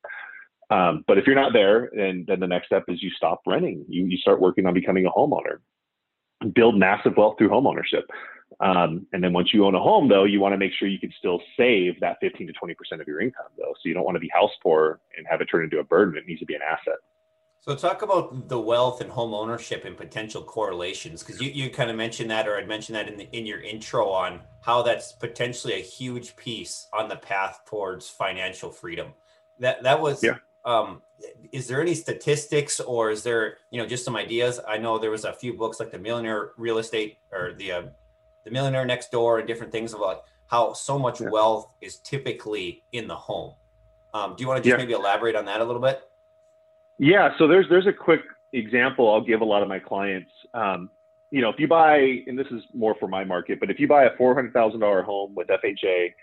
Um, 0.69 1.03
but 1.07 1.17
if 1.17 1.25
you're 1.25 1.35
not 1.35 1.53
there, 1.53 1.89
then, 1.95 2.25
then 2.27 2.39
the 2.39 2.47
next 2.47 2.67
step 2.67 2.85
is 2.87 3.01
you 3.01 3.09
stop 3.11 3.41
renting. 3.47 3.85
You, 3.87 4.05
you 4.05 4.17
start 4.17 4.39
working 4.39 4.65
on 4.65 4.73
becoming 4.73 5.05
a 5.05 5.11
homeowner. 5.11 5.59
Build 6.53 6.77
massive 6.77 7.17
wealth 7.17 7.35
through 7.37 7.49
homeownership. 7.49 8.03
Um, 8.59 9.05
and 9.13 9.23
then 9.23 9.33
once 9.33 9.53
you 9.53 9.65
own 9.65 9.75
a 9.75 9.79
home, 9.79 10.07
though, 10.09 10.25
you 10.25 10.39
want 10.39 10.53
to 10.53 10.57
make 10.57 10.71
sure 10.73 10.87
you 10.87 10.99
can 10.99 11.13
still 11.17 11.41
save 11.57 11.99
that 12.01 12.17
15 12.21 12.47
to 12.47 12.53
20% 12.53 13.01
of 13.01 13.07
your 13.07 13.21
income, 13.21 13.47
though. 13.57 13.73
So 13.75 13.87
you 13.87 13.93
don't 13.93 14.03
want 14.03 14.15
to 14.15 14.19
be 14.19 14.29
house 14.33 14.51
poor 14.61 14.99
and 15.17 15.25
have 15.29 15.41
it 15.41 15.45
turn 15.45 15.63
into 15.63 15.79
a 15.79 15.83
burden. 15.83 16.17
It 16.17 16.27
needs 16.27 16.39
to 16.39 16.45
be 16.45 16.55
an 16.55 16.61
asset. 16.61 16.99
So 17.62 17.76
talk 17.76 18.02
about 18.02 18.48
the 18.48 18.60
wealth 18.60 19.02
and 19.02 19.12
home 19.12 19.34
ownership 19.34 19.84
and 19.84 19.98
potential 19.98 20.41
correlations, 20.41 21.22
because 21.22 21.41
you, 21.41 21.52
you 21.52 21.69
kind 21.69 21.89
of 21.89 21.98
mentioned 21.98 22.32
that, 22.32 22.48
or 22.48 22.58
I'd 22.58 22.67
mentioned 22.67 22.95
that 22.95 23.10
in 23.10 23.17
the, 23.17 23.30
in 23.38 23.45
your 23.45 23.62
intro 23.62 24.08
on 24.10 24.39
how 24.62 24.82
that's 24.82 25.12
potentially 25.12 25.74
a 25.74 25.82
huge 25.82 26.36
piece 26.38 26.88
on 26.93 27.10
the 27.10 27.17
path 27.17 27.62
towards 27.65 28.10
financial 28.10 28.72
freedom. 28.72 29.13
That 29.60 29.84
that 29.84 30.00
was. 30.02 30.24
Yeah. 30.24 30.36
Um, 30.65 31.02
is 31.52 31.67
there 31.67 31.82
any 31.82 31.95
statistics, 31.95 32.80
or 32.80 33.12
is 33.12 33.24
there 33.24 33.58
you 33.72 33.82
know 33.82 33.88
just 33.88 34.06
some 34.06 34.15
ideas? 34.15 34.60
I 34.65 34.78
know 34.78 34.98
there 34.98 35.12
was 35.12 35.26
a 35.26 35.34
few 35.34 35.54
books 35.54 35.80
like 35.80 35.91
the 35.91 36.00
Millionaire 36.00 36.52
Real 36.58 36.78
Estate 36.78 37.17
or 37.32 37.54
the 37.54 37.72
uh, 37.74 37.82
the 38.45 38.52
Millionaire 38.52 38.86
Next 38.86 39.12
Door 39.12 39.39
and 39.39 39.48
different 39.48 39.72
things 39.72 39.93
about 39.93 40.24
how 40.48 40.74
so 40.74 40.98
much 40.98 41.19
yeah. 41.19 41.30
wealth 41.30 41.67
is 41.82 41.98
typically 41.98 42.84
in 42.93 43.08
the 43.08 43.15
home. 43.15 43.54
Um, 44.13 44.36
do 44.36 44.41
you 44.41 44.48
want 44.48 44.63
to 44.63 44.69
just 44.69 44.80
yeah. 44.80 44.84
maybe 44.84 44.93
elaborate 44.93 45.36
on 45.36 45.45
that 45.45 45.62
a 45.62 45.63
little 45.63 45.82
bit? 45.82 46.09
Yeah, 46.99 47.31
so 47.38 47.47
there's 47.47 47.67
there's 47.69 47.88
a 47.88 47.93
quick 47.93 48.21
example 48.53 49.12
I'll 49.12 49.21
give 49.21 49.41
a 49.41 49.45
lot 49.45 49.63
of 49.63 49.67
my 49.67 49.79
clients. 49.79 50.29
Um, 50.53 50.91
you 51.31 51.41
know, 51.41 51.49
if 51.49 51.59
you 51.59 51.67
buy, 51.67 52.23
and 52.27 52.38
this 52.38 52.47
is 52.51 52.62
more 52.73 52.95
for 52.99 53.07
my 53.07 53.23
market, 53.23 53.59
but 53.59 53.71
if 53.71 53.79
you 53.79 53.88
buy 53.88 54.03
a 54.03 54.15
four 54.17 54.35
hundred 54.35 54.53
thousand 54.53 54.81
dollar 54.81 55.01
home 55.01 55.33
with 55.35 55.47
FHA, 55.47 56.13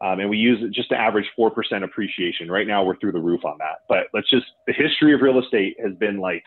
Um, 0.00 0.20
and 0.20 0.28
we 0.28 0.36
use 0.36 0.62
just 0.74 0.90
to 0.90 0.96
average 0.96 1.24
4% 1.38 1.82
appreciation. 1.82 2.50
Right 2.50 2.66
now, 2.66 2.84
we're 2.84 2.98
through 2.98 3.12
the 3.12 3.20
roof 3.20 3.44
on 3.46 3.56
that. 3.60 3.76
But 3.88 4.08
let's 4.12 4.28
just, 4.28 4.44
the 4.66 4.74
history 4.74 5.14
of 5.14 5.22
real 5.22 5.38
estate 5.38 5.76
has 5.82 5.94
been 5.94 6.18
like 6.18 6.42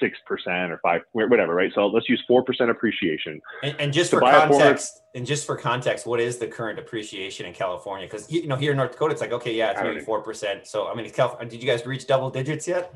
6% 0.00 0.70
or 0.70 0.78
5 0.78 1.00
whatever, 1.12 1.54
right? 1.54 1.72
So 1.74 1.88
let's 1.88 2.08
use 2.08 2.22
4% 2.30 2.70
appreciation. 2.70 3.40
And, 3.64 3.74
and 3.80 3.92
just 3.92 4.10
for 4.10 4.20
context, 4.20 5.02
and 5.16 5.26
just 5.26 5.46
for 5.46 5.56
context, 5.56 6.06
what 6.06 6.20
is 6.20 6.38
the 6.38 6.46
current 6.46 6.78
appreciation 6.78 7.44
in 7.46 7.54
California? 7.54 8.06
Because, 8.06 8.30
you 8.30 8.46
know, 8.46 8.56
here 8.56 8.70
in 8.70 8.76
North 8.76 8.92
Dakota, 8.92 9.12
it's 9.12 9.20
like, 9.20 9.32
okay, 9.32 9.52
yeah, 9.52 9.72
it's 9.72 9.82
maybe 9.82 10.00
4%. 10.00 10.66
So, 10.66 10.86
I 10.86 10.94
mean, 10.94 11.10
did 11.48 11.60
you 11.60 11.66
guys 11.66 11.84
reach 11.84 12.06
double 12.06 12.30
digits 12.30 12.68
yet? 12.68 12.94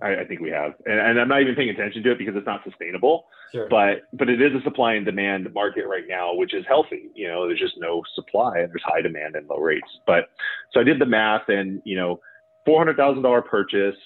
I, 0.00 0.20
I, 0.20 0.24
think 0.24 0.40
we 0.40 0.50
have, 0.50 0.74
and, 0.86 0.98
and, 0.98 1.20
I'm 1.20 1.28
not 1.28 1.40
even 1.40 1.54
paying 1.54 1.70
attention 1.70 2.02
to 2.04 2.12
it 2.12 2.18
because 2.18 2.36
it's 2.36 2.46
not 2.46 2.62
sustainable. 2.62 3.26
Sure. 3.52 3.68
But 3.68 4.02
but 4.12 4.28
it 4.28 4.40
is 4.40 4.52
a 4.54 4.62
supply 4.62 4.94
and 4.94 5.04
demand 5.04 5.52
market 5.52 5.86
right 5.86 6.04
now, 6.08 6.34
which 6.34 6.54
is 6.54 6.64
healthy. 6.68 7.10
You 7.14 7.28
know, 7.28 7.46
there's 7.46 7.58
just 7.58 7.78
no 7.78 8.02
supply 8.14 8.58
and 8.58 8.70
there's 8.70 8.82
high 8.84 9.00
demand 9.00 9.34
and 9.34 9.48
low 9.48 9.58
rates. 9.58 9.88
But 10.06 10.28
so 10.72 10.80
I 10.80 10.84
did 10.84 11.00
the 11.00 11.06
math, 11.06 11.48
and 11.48 11.82
you 11.84 11.96
know, 11.96 12.20
four 12.64 12.78
hundred 12.78 12.96
thousand 12.96 13.22
dollar 13.22 13.42
purchase 13.42 13.96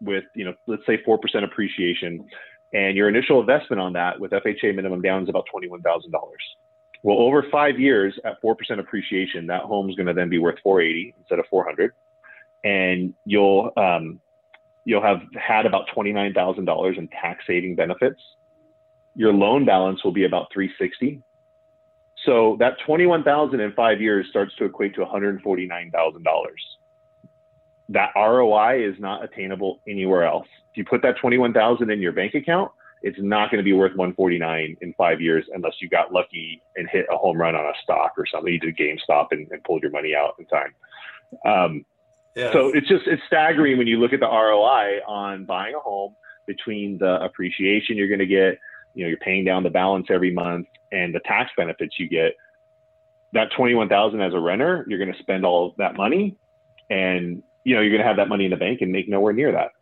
with 0.00 0.24
you 0.34 0.44
know 0.44 0.54
let's 0.66 0.84
say 0.86 0.98
four 1.04 1.18
percent 1.18 1.44
appreciation, 1.44 2.26
and 2.72 2.96
your 2.96 3.08
initial 3.08 3.40
investment 3.40 3.80
on 3.80 3.92
that 3.92 4.18
with 4.18 4.32
FHA 4.32 4.74
minimum 4.74 5.02
down 5.02 5.22
is 5.22 5.28
about 5.28 5.44
twenty 5.50 5.68
one 5.68 5.82
thousand 5.82 6.10
dollars. 6.10 6.42
Well, 7.04 7.18
over 7.18 7.44
five 7.50 7.78
years 7.78 8.18
at 8.24 8.40
four 8.40 8.54
percent 8.54 8.80
appreciation, 8.80 9.46
that 9.46 9.62
home's 9.62 9.94
going 9.96 10.06
to 10.06 10.14
then 10.14 10.28
be 10.28 10.38
worth 10.38 10.58
four 10.62 10.80
eighty 10.80 11.14
instead 11.18 11.38
of 11.38 11.44
four 11.50 11.64
hundred, 11.64 11.92
and 12.64 13.14
you'll 13.24 13.72
um, 13.76 14.20
you'll 14.84 15.02
have 15.02 15.20
had 15.40 15.66
about 15.66 15.88
$29,000 15.94 16.98
in 16.98 17.08
tax 17.08 17.44
saving 17.46 17.76
benefits. 17.76 18.20
Your 19.14 19.32
loan 19.32 19.64
balance 19.64 20.02
will 20.04 20.12
be 20.12 20.24
about 20.24 20.48
360. 20.52 21.22
So 22.24 22.56
that 22.60 22.74
21,000 22.86 23.60
in 23.60 23.72
5 23.72 24.00
years 24.00 24.26
starts 24.30 24.54
to 24.56 24.64
equate 24.64 24.94
to 24.94 25.04
$149,000. 25.04 25.92
That 27.88 28.10
ROI 28.16 28.88
is 28.88 28.94
not 28.98 29.24
attainable 29.24 29.80
anywhere 29.88 30.24
else. 30.24 30.46
If 30.70 30.76
you 30.76 30.84
put 30.84 31.02
that 31.02 31.16
21,000 31.18 31.90
in 31.90 32.00
your 32.00 32.12
bank 32.12 32.34
account, 32.34 32.70
it's 33.02 33.18
not 33.20 33.50
going 33.50 33.58
to 33.58 33.64
be 33.64 33.72
worth 33.72 33.96
149 33.96 34.76
in 34.80 34.94
5 34.94 35.20
years 35.20 35.44
unless 35.52 35.74
you 35.80 35.88
got 35.88 36.12
lucky 36.12 36.62
and 36.76 36.88
hit 36.88 37.06
a 37.12 37.16
home 37.16 37.36
run 37.36 37.56
on 37.56 37.66
a 37.66 37.72
stock 37.82 38.12
or 38.16 38.24
something. 38.26 38.52
You 38.52 38.60
did 38.60 38.76
GameStop 38.76 39.28
and, 39.32 39.50
and 39.50 39.62
pulled 39.64 39.82
your 39.82 39.90
money 39.90 40.14
out 40.14 40.36
in 40.38 40.46
time. 40.46 40.74
Um, 41.44 41.84
so 42.52 42.68
it's 42.68 42.88
just 42.88 43.06
it's 43.06 43.22
staggering 43.26 43.78
when 43.78 43.86
you 43.86 43.98
look 43.98 44.12
at 44.12 44.20
the 44.20 44.26
ROI 44.26 45.00
on 45.06 45.44
buying 45.44 45.74
a 45.74 45.78
home 45.78 46.14
between 46.46 46.98
the 46.98 47.22
appreciation 47.22 47.96
you're 47.96 48.08
going 48.08 48.20
to 48.20 48.26
get, 48.26 48.58
you 48.94 49.04
know, 49.04 49.08
you're 49.08 49.18
paying 49.18 49.44
down 49.44 49.62
the 49.62 49.70
balance 49.70 50.06
every 50.10 50.32
month, 50.32 50.66
and 50.90 51.14
the 51.14 51.20
tax 51.20 51.50
benefits 51.56 51.98
you 51.98 52.08
get. 52.08 52.34
That 53.32 53.48
twenty 53.56 53.74
one 53.74 53.88
thousand 53.88 54.20
as 54.20 54.34
a 54.34 54.38
renter, 54.38 54.84
you're 54.88 54.98
going 54.98 55.12
to 55.12 55.18
spend 55.18 55.46
all 55.46 55.74
that 55.78 55.96
money, 55.96 56.36
and 56.90 57.42
you 57.64 57.74
know 57.74 57.80
you're 57.80 57.90
going 57.90 58.02
to 58.02 58.06
have 58.06 58.16
that 58.16 58.28
money 58.28 58.44
in 58.44 58.50
the 58.50 58.56
bank 58.56 58.80
and 58.82 58.92
make 58.92 59.08
nowhere 59.08 59.32
near 59.32 59.52
that. 59.52 59.72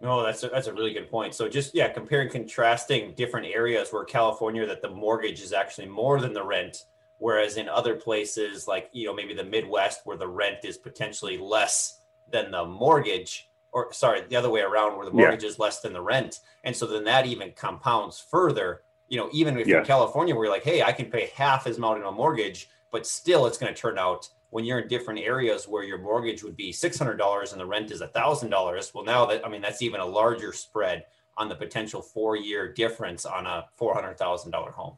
No, 0.00 0.22
that's 0.22 0.42
a, 0.42 0.48
that's 0.48 0.66
a 0.66 0.72
really 0.72 0.92
good 0.92 1.10
point. 1.10 1.34
So 1.34 1.48
just 1.48 1.74
yeah, 1.74 1.88
comparing 1.88 2.30
contrasting 2.30 3.14
different 3.14 3.46
areas 3.46 3.90
where 3.90 4.04
California 4.04 4.66
that 4.66 4.82
the 4.82 4.90
mortgage 4.90 5.40
is 5.40 5.52
actually 5.52 5.88
more 5.88 6.20
than 6.20 6.32
the 6.32 6.44
rent 6.44 6.84
Whereas 7.18 7.56
in 7.56 7.68
other 7.68 7.94
places, 7.94 8.66
like, 8.66 8.90
you 8.92 9.06
know, 9.06 9.14
maybe 9.14 9.34
the 9.34 9.44
Midwest 9.44 10.00
where 10.04 10.16
the 10.16 10.28
rent 10.28 10.64
is 10.64 10.76
potentially 10.76 11.38
less 11.38 12.00
than 12.30 12.50
the 12.50 12.64
mortgage, 12.64 13.48
or 13.72 13.92
sorry, 13.92 14.22
the 14.28 14.36
other 14.36 14.50
way 14.50 14.60
around 14.60 14.96
where 14.96 15.06
the 15.06 15.12
mortgage 15.12 15.42
yeah. 15.42 15.48
is 15.48 15.58
less 15.58 15.80
than 15.80 15.92
the 15.92 16.00
rent. 16.00 16.40
And 16.64 16.74
so 16.74 16.86
then 16.86 17.04
that 17.04 17.26
even 17.26 17.52
compounds 17.52 18.18
further. 18.18 18.82
You 19.08 19.18
know, 19.18 19.28
even 19.32 19.58
if 19.58 19.66
you're 19.66 19.80
in 19.80 19.84
California, 19.84 20.34
where 20.34 20.46
you're 20.46 20.54
like, 20.54 20.64
hey, 20.64 20.82
I 20.82 20.92
can 20.92 21.06
pay 21.06 21.30
half 21.34 21.66
as 21.66 21.78
much 21.78 21.98
in 21.98 22.04
a 22.04 22.10
mortgage, 22.10 22.68
but 22.90 23.06
still 23.06 23.46
it's 23.46 23.58
going 23.58 23.72
to 23.72 23.80
turn 23.80 23.98
out 23.98 24.28
when 24.50 24.64
you're 24.64 24.78
in 24.78 24.88
different 24.88 25.20
areas 25.20 25.66
where 25.66 25.82
your 25.82 25.98
mortgage 25.98 26.44
would 26.44 26.56
be 26.56 26.72
$600 26.72 27.52
and 27.52 27.60
the 27.60 27.66
rent 27.66 27.90
is 27.90 28.00
$1,000. 28.00 28.94
Well, 28.94 29.04
now 29.04 29.26
that, 29.26 29.44
I 29.44 29.48
mean, 29.48 29.60
that's 29.60 29.82
even 29.82 30.00
a 30.00 30.06
larger 30.06 30.52
spread 30.52 31.04
on 31.36 31.48
the 31.48 31.56
potential 31.56 32.00
four 32.00 32.36
year 32.36 32.72
difference 32.72 33.26
on 33.26 33.46
a 33.46 33.64
$400,000 33.80 34.72
home. 34.72 34.96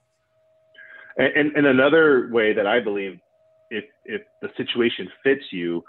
And, 1.17 1.57
and 1.57 1.67
another 1.67 2.29
way 2.31 2.53
that 2.53 2.67
I 2.67 2.81
believe, 2.81 3.19
if 3.71 3.85
if 4.05 4.23
the 4.43 4.49
situation 4.57 5.09
fits 5.25 5.45
you 5.51 5.83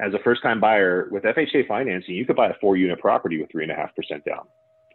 as 0.00 0.12
a 0.12 0.18
first 0.24 0.42
time 0.42 0.60
buyer 0.60 1.08
with 1.10 1.22
FHA 1.22 1.68
financing, 1.68 2.14
you 2.14 2.26
could 2.26 2.36
buy 2.36 2.48
a 2.48 2.54
four 2.60 2.76
unit 2.76 2.98
property 2.98 3.40
with 3.40 3.50
three 3.50 3.62
and 3.62 3.72
a 3.72 3.76
half 3.76 3.94
percent 3.94 4.24
down. 4.24 4.46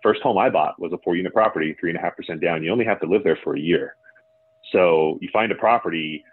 First 0.04 0.22
home 0.22 0.38
I 0.38 0.50
bought 0.50 0.80
was 0.80 0.92
a 0.94 0.98
four 1.04 1.16
unit 1.16 1.34
property, 1.34 1.76
three 1.80 1.90
and 1.90 1.98
a 1.98 2.02
half 2.02 2.18
percent 2.18 2.42
down. 2.42 2.64
You 2.64 2.72
only 2.72 2.86
have 2.86 3.00
to 3.00 3.08
live 3.08 3.24
there 3.24 3.40
for 3.44 3.56
a 3.56 3.60
year. 3.60 3.96
So 4.72 5.18
you 5.22 5.30
find 5.32 5.52
a 5.52 5.56
property 5.56 6.24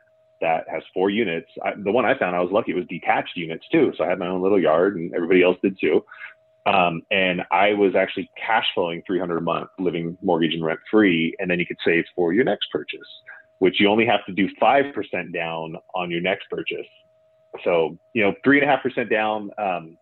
that 0.40 0.68
has 0.68 0.82
four 0.92 1.08
units. 1.08 1.48
I, 1.64 1.72
the 1.76 1.92
one 1.92 2.04
I 2.04 2.18
found, 2.18 2.34
I 2.34 2.40
was 2.40 2.50
lucky; 2.50 2.72
it 2.72 2.76
was 2.76 2.86
detached 2.88 3.36
units 3.36 3.64
too. 3.70 3.92
So 3.96 4.04
I 4.04 4.08
had 4.08 4.18
my 4.18 4.26
own 4.26 4.42
little 4.42 4.60
yard, 4.60 4.96
and 4.96 5.14
everybody 5.14 5.44
else 5.44 5.56
did 5.62 5.78
too. 5.80 6.04
Um, 6.66 7.02
and 7.10 7.42
I 7.52 7.74
was 7.74 7.94
actually 7.94 8.30
cash 8.36 8.64
flowing 8.74 9.02
300 9.06 9.36
a 9.36 9.40
month, 9.40 9.68
living 9.78 10.16
mortgage 10.22 10.54
and 10.54 10.64
rent 10.64 10.80
free, 10.90 11.36
and 11.38 11.48
then 11.48 11.60
you 11.60 11.66
could 11.66 11.76
save 11.84 12.04
for 12.16 12.32
your 12.32 12.44
next 12.44 12.70
purchase 12.72 13.06
which 13.58 13.80
you 13.80 13.88
only 13.88 14.06
have 14.06 14.24
to 14.26 14.32
do 14.32 14.48
5% 14.60 15.32
down 15.32 15.76
on 15.94 16.10
your 16.10 16.20
next 16.20 16.48
purchase. 16.50 16.86
So, 17.62 17.96
you 18.12 18.22
know, 18.22 18.34
three 18.42 18.60
and 18.60 18.68
a 18.68 18.72
half 18.72 18.82
percent 18.82 19.10
down, 19.10 19.50
um, 19.58 19.96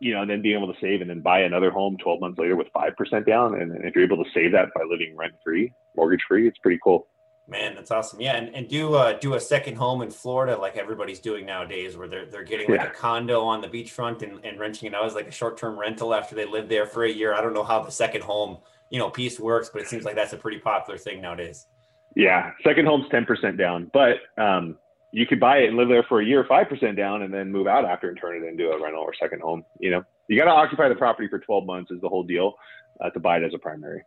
you 0.00 0.14
know, 0.14 0.22
and 0.22 0.30
then 0.30 0.42
being 0.42 0.56
able 0.56 0.72
to 0.72 0.80
save 0.80 1.02
and 1.02 1.10
then 1.10 1.20
buy 1.20 1.40
another 1.40 1.70
home 1.70 1.96
12 2.02 2.20
months 2.20 2.38
later 2.38 2.56
with 2.56 2.68
5% 2.74 3.26
down. 3.26 3.60
And 3.60 3.84
if 3.84 3.94
you're 3.94 4.04
able 4.04 4.22
to 4.22 4.30
save 4.34 4.52
that 4.52 4.68
by 4.74 4.82
living 4.88 5.14
rent 5.16 5.34
free, 5.44 5.72
mortgage 5.94 6.22
free, 6.26 6.48
it's 6.48 6.58
pretty 6.58 6.80
cool. 6.82 7.06
Man, 7.46 7.74
that's 7.74 7.90
awesome. 7.90 8.20
Yeah. 8.20 8.36
And, 8.36 8.54
and 8.54 8.68
do, 8.68 8.94
uh, 8.94 9.14
do 9.14 9.34
a 9.34 9.40
second 9.40 9.76
home 9.76 10.02
in 10.02 10.10
Florida, 10.10 10.56
like 10.56 10.76
everybody's 10.76 11.18
doing 11.18 11.44
nowadays, 11.44 11.96
where 11.96 12.08
they're, 12.08 12.26
they're 12.26 12.44
getting 12.44 12.70
like 12.70 12.80
yeah. 12.80 12.86
a 12.86 12.94
condo 12.94 13.42
on 13.42 13.60
the 13.60 13.68
beachfront 13.68 14.22
and, 14.22 14.44
and 14.44 14.58
renting 14.58 14.88
it 14.88 14.94
out 14.94 15.04
as 15.04 15.14
like 15.14 15.26
a 15.28 15.32
short-term 15.32 15.78
rental 15.78 16.14
after 16.14 16.34
they 16.34 16.46
live 16.46 16.68
there 16.68 16.86
for 16.86 17.04
a 17.04 17.10
year. 17.10 17.34
I 17.34 17.40
don't 17.40 17.52
know 17.52 17.64
how 17.64 17.82
the 17.82 17.90
second 17.90 18.22
home, 18.22 18.58
you 18.88 18.98
know, 18.98 19.10
piece 19.10 19.38
works, 19.40 19.68
but 19.72 19.82
it 19.82 19.88
seems 19.88 20.04
like 20.04 20.14
that's 20.14 20.32
a 20.32 20.36
pretty 20.36 20.58
popular 20.58 20.96
thing 20.96 21.20
nowadays. 21.20 21.66
Yeah, 22.16 22.52
second 22.64 22.86
home's 22.86 23.08
ten 23.10 23.24
percent 23.24 23.56
down, 23.56 23.90
but 23.92 24.16
um, 24.36 24.76
you 25.12 25.26
could 25.26 25.40
buy 25.40 25.58
it 25.58 25.68
and 25.68 25.76
live 25.76 25.88
there 25.88 26.04
for 26.08 26.20
a 26.20 26.24
year, 26.24 26.44
five 26.48 26.68
percent 26.68 26.96
down, 26.96 27.22
and 27.22 27.32
then 27.32 27.50
move 27.50 27.66
out 27.66 27.84
after 27.84 28.08
and 28.08 28.18
turn 28.20 28.42
it 28.42 28.46
into 28.46 28.70
a 28.70 28.82
rental 28.82 29.02
or 29.02 29.14
second 29.14 29.42
home. 29.42 29.64
You 29.78 29.90
know, 29.90 30.04
you 30.28 30.36
got 30.36 30.46
to 30.46 30.50
occupy 30.50 30.88
the 30.88 30.94
property 30.94 31.28
for 31.28 31.38
twelve 31.38 31.66
months 31.66 31.90
is 31.90 32.00
the 32.00 32.08
whole 32.08 32.22
deal 32.22 32.54
uh, 33.00 33.10
to 33.10 33.20
buy 33.20 33.38
it 33.38 33.44
as 33.44 33.54
a 33.54 33.58
primary. 33.58 34.04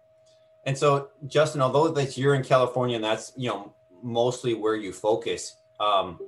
And 0.66 0.78
so, 0.78 1.10
Justin, 1.28 1.62
although 1.62 1.90
that 1.90 2.18
you're 2.18 2.36
in 2.36 2.44
California 2.44 2.96
and 2.96 3.04
that's 3.04 3.34
you 3.36 3.50
know 3.50 3.74
mostly 4.02 4.54
where 4.54 4.76
you 4.76 4.92
focus, 4.94 5.58
um, 5.80 6.20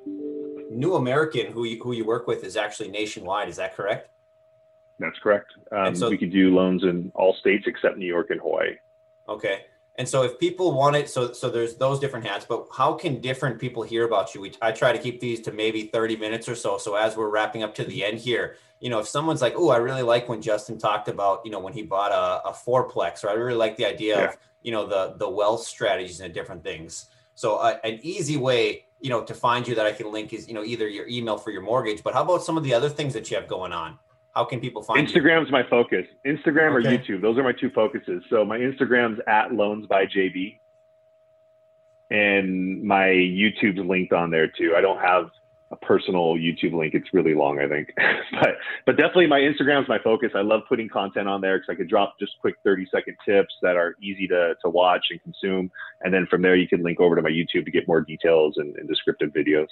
New 0.72 0.96
American, 0.96 1.52
who 1.52 1.66
you, 1.66 1.82
who 1.82 1.92
you 1.94 2.06
work 2.06 2.28
with, 2.28 2.44
is 2.44 2.58
actually 2.58 2.90
nationwide. 2.90 3.50
Is 3.50 3.58
that 3.58 3.76
correct? 3.76 4.10
That's 5.00 5.18
correct. 5.20 5.52
Um, 5.72 5.96
so, 5.96 6.10
we 6.10 6.18
could 6.18 6.32
do 6.32 6.56
loans 6.56 6.84
in 6.84 7.12
all 7.16 7.34
states 7.36 7.66
except 7.68 7.98
New 7.98 8.08
York 8.08 8.30
and 8.30 8.40
Hawaii. 8.40 8.76
Okay. 9.28 9.66
And 9.98 10.08
so 10.08 10.24
if 10.24 10.38
people 10.40 10.74
want 10.74 10.96
it, 10.96 11.10
so 11.10 11.32
so 11.32 11.50
there's 11.50 11.76
those 11.76 12.00
different 12.00 12.26
hats, 12.26 12.46
but 12.48 12.68
how 12.76 12.94
can 12.94 13.22
different 13.22 13.60
people 13.60 13.82
hear 13.82 14.06
about 14.06 14.36
you? 14.36 14.42
We, 14.42 14.54
I 14.62 14.72
try 14.72 14.92
to 14.92 15.00
keep 15.00 15.22
these 15.22 15.40
to 15.42 15.52
maybe 15.52 15.84
30 15.84 16.18
minutes 16.18 16.50
or 16.50 16.56
so. 16.56 16.78
So 16.78 16.96
as 16.96 17.16
we're 17.16 17.30
wrapping 17.30 17.64
up 17.64 17.74
to 17.76 17.86
the 17.86 18.04
end 18.04 18.20
here, 18.20 18.58
you 18.82 18.90
know, 18.90 19.00
if 19.00 19.08
someone's 19.08 19.42
like, 19.42 19.54
oh, 19.56 19.70
I 19.70 19.78
really 19.78 20.02
like 20.02 20.28
when 20.28 20.42
Justin 20.42 20.78
talked 20.78 21.08
about, 21.08 21.42
you 21.46 21.52
know, 21.52 21.60
when 21.60 21.72
he 21.72 21.82
bought 21.82 22.12
a, 22.12 22.50
a 22.50 22.52
fourplex, 22.52 23.24
or 23.24 23.30
I 23.30 23.34
really 23.34 23.58
like 23.58 23.78
the 23.78 23.86
idea 23.86 24.18
yeah. 24.18 24.24
of, 24.26 24.38
you 24.64 24.72
know, 24.72 24.86
the 24.86 25.16
the 25.18 25.30
wealth 25.30 25.64
strategies 25.64 26.20
and 26.20 26.34
different 26.34 26.64
things. 26.64 27.06
So 27.36 27.58
uh, 27.58 27.78
an 27.84 28.00
easy 28.02 28.36
way, 28.36 28.86
you 29.00 29.10
know, 29.10 29.24
to 29.24 29.34
find 29.34 29.66
you 29.68 29.76
that 29.76 29.86
I 29.86 29.94
can 29.94 30.12
link 30.12 30.34
is, 30.34 30.48
you 30.48 30.54
know, 30.54 30.64
either 30.64 30.88
your 30.88 31.08
email 31.08 31.38
for 31.38 31.52
your 31.52 31.62
mortgage, 31.62 32.04
but 32.04 32.14
how 32.14 32.24
about 32.24 32.44
some 32.44 32.58
of 32.58 32.64
the 32.64 32.74
other 32.74 32.90
things 32.90 33.14
that 33.14 33.30
you 33.32 33.38
have 33.38 33.48
going 33.48 33.72
on? 33.72 33.98
How 34.36 34.44
can 34.44 34.60
people 34.60 34.84
find 34.84 35.08
Instagram's 35.08 35.48
you? 35.48 35.54
my 35.54 35.64
focus. 35.70 36.06
Instagram 36.26 36.78
okay. 36.78 36.90
or 36.96 36.98
YouTube. 36.98 37.22
Those 37.22 37.38
are 37.38 37.44
my 37.44 37.54
two 37.54 37.70
focuses. 37.70 38.22
So 38.30 38.44
my 38.44 38.58
Instagram's 38.58 39.20
at 39.28 39.54
loans 39.54 39.88
by 39.88 40.06
JB. 40.06 40.60
And 42.12 42.84
my 42.84 43.08
YouTube's 43.08 43.80
linked 43.80 44.14
on 44.14 44.30
there 44.30 44.48
too. 44.48 44.76
I 44.78 44.82
don't 44.82 45.00
have 45.00 45.30
a 45.72 45.76
personal 45.78 46.36
YouTube 46.36 46.74
link. 46.74 46.94
It's 46.94 47.14
really 47.14 47.34
long, 47.34 47.60
I 47.60 47.68
think. 47.68 47.94
but 48.40 48.58
but 48.86 48.98
definitely 48.98 49.28
my 49.28 49.40
Instagram's 49.40 49.88
my 49.88 50.00
focus. 50.00 50.32
I 50.36 50.42
love 50.42 50.62
putting 50.68 50.90
content 50.90 51.28
on 51.28 51.42
there 51.42 51.58
because 51.58 51.72
I 51.72 51.76
could 51.76 51.90
drop 51.90 52.16
just 52.20 52.34
quick 52.40 52.56
30 52.64 52.88
second 52.94 53.16
tips 53.26 53.56
that 53.62 53.78
are 53.78 53.96
easy 54.04 54.28
to, 54.28 54.56
to 54.62 54.70
watch 54.70 55.06
and 55.12 55.24
consume. 55.24 55.72
And 56.02 56.14
then 56.14 56.28
from 56.30 56.42
there 56.42 56.56
you 56.56 56.68
can 56.68 56.84
link 56.84 57.00
over 57.00 57.16
to 57.16 57.22
my 57.22 57.32
YouTube 57.32 57.66
to 57.66 57.72
get 57.72 57.88
more 57.88 58.02
details 58.02 58.56
and, 58.58 58.76
and 58.76 58.88
descriptive 58.88 59.32
videos. 59.32 59.68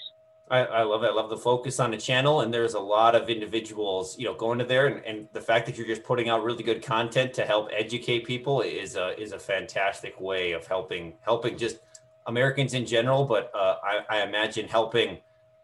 I, 0.53 0.65
I, 0.65 0.83
love 0.83 1.03
it. 1.03 1.07
I 1.07 1.13
love 1.13 1.31
the 1.31 1.37
focus 1.37 1.79
on 1.79 1.89
the 1.89 1.97
channel, 1.97 2.41
and 2.41 2.53
there's 2.53 2.75
a 2.75 2.79
lot 2.79 3.15
of 3.15 3.27
individuals, 3.27 4.15
you 4.19 4.25
know, 4.25 4.35
going 4.35 4.59
to 4.59 4.65
there, 4.65 4.85
and, 4.85 5.03
and 5.03 5.27
the 5.33 5.41
fact 5.41 5.65
that 5.65 5.77
you're 5.77 5.87
just 5.87 6.03
putting 6.03 6.29
out 6.29 6.43
really 6.43 6.61
good 6.61 6.83
content 6.83 7.33
to 7.33 7.43
help 7.43 7.69
educate 7.75 8.23
people 8.27 8.61
is 8.61 8.95
a 8.95 9.19
is 9.19 9.31
a 9.31 9.39
fantastic 9.39 10.21
way 10.21 10.51
of 10.51 10.67
helping 10.67 11.15
helping 11.21 11.57
just 11.57 11.79
Americans 12.27 12.75
in 12.75 12.85
general, 12.85 13.25
but 13.25 13.51
uh, 13.55 13.77
I, 13.83 14.17
I, 14.17 14.21
imagine 14.21 14.67
helping 14.67 15.17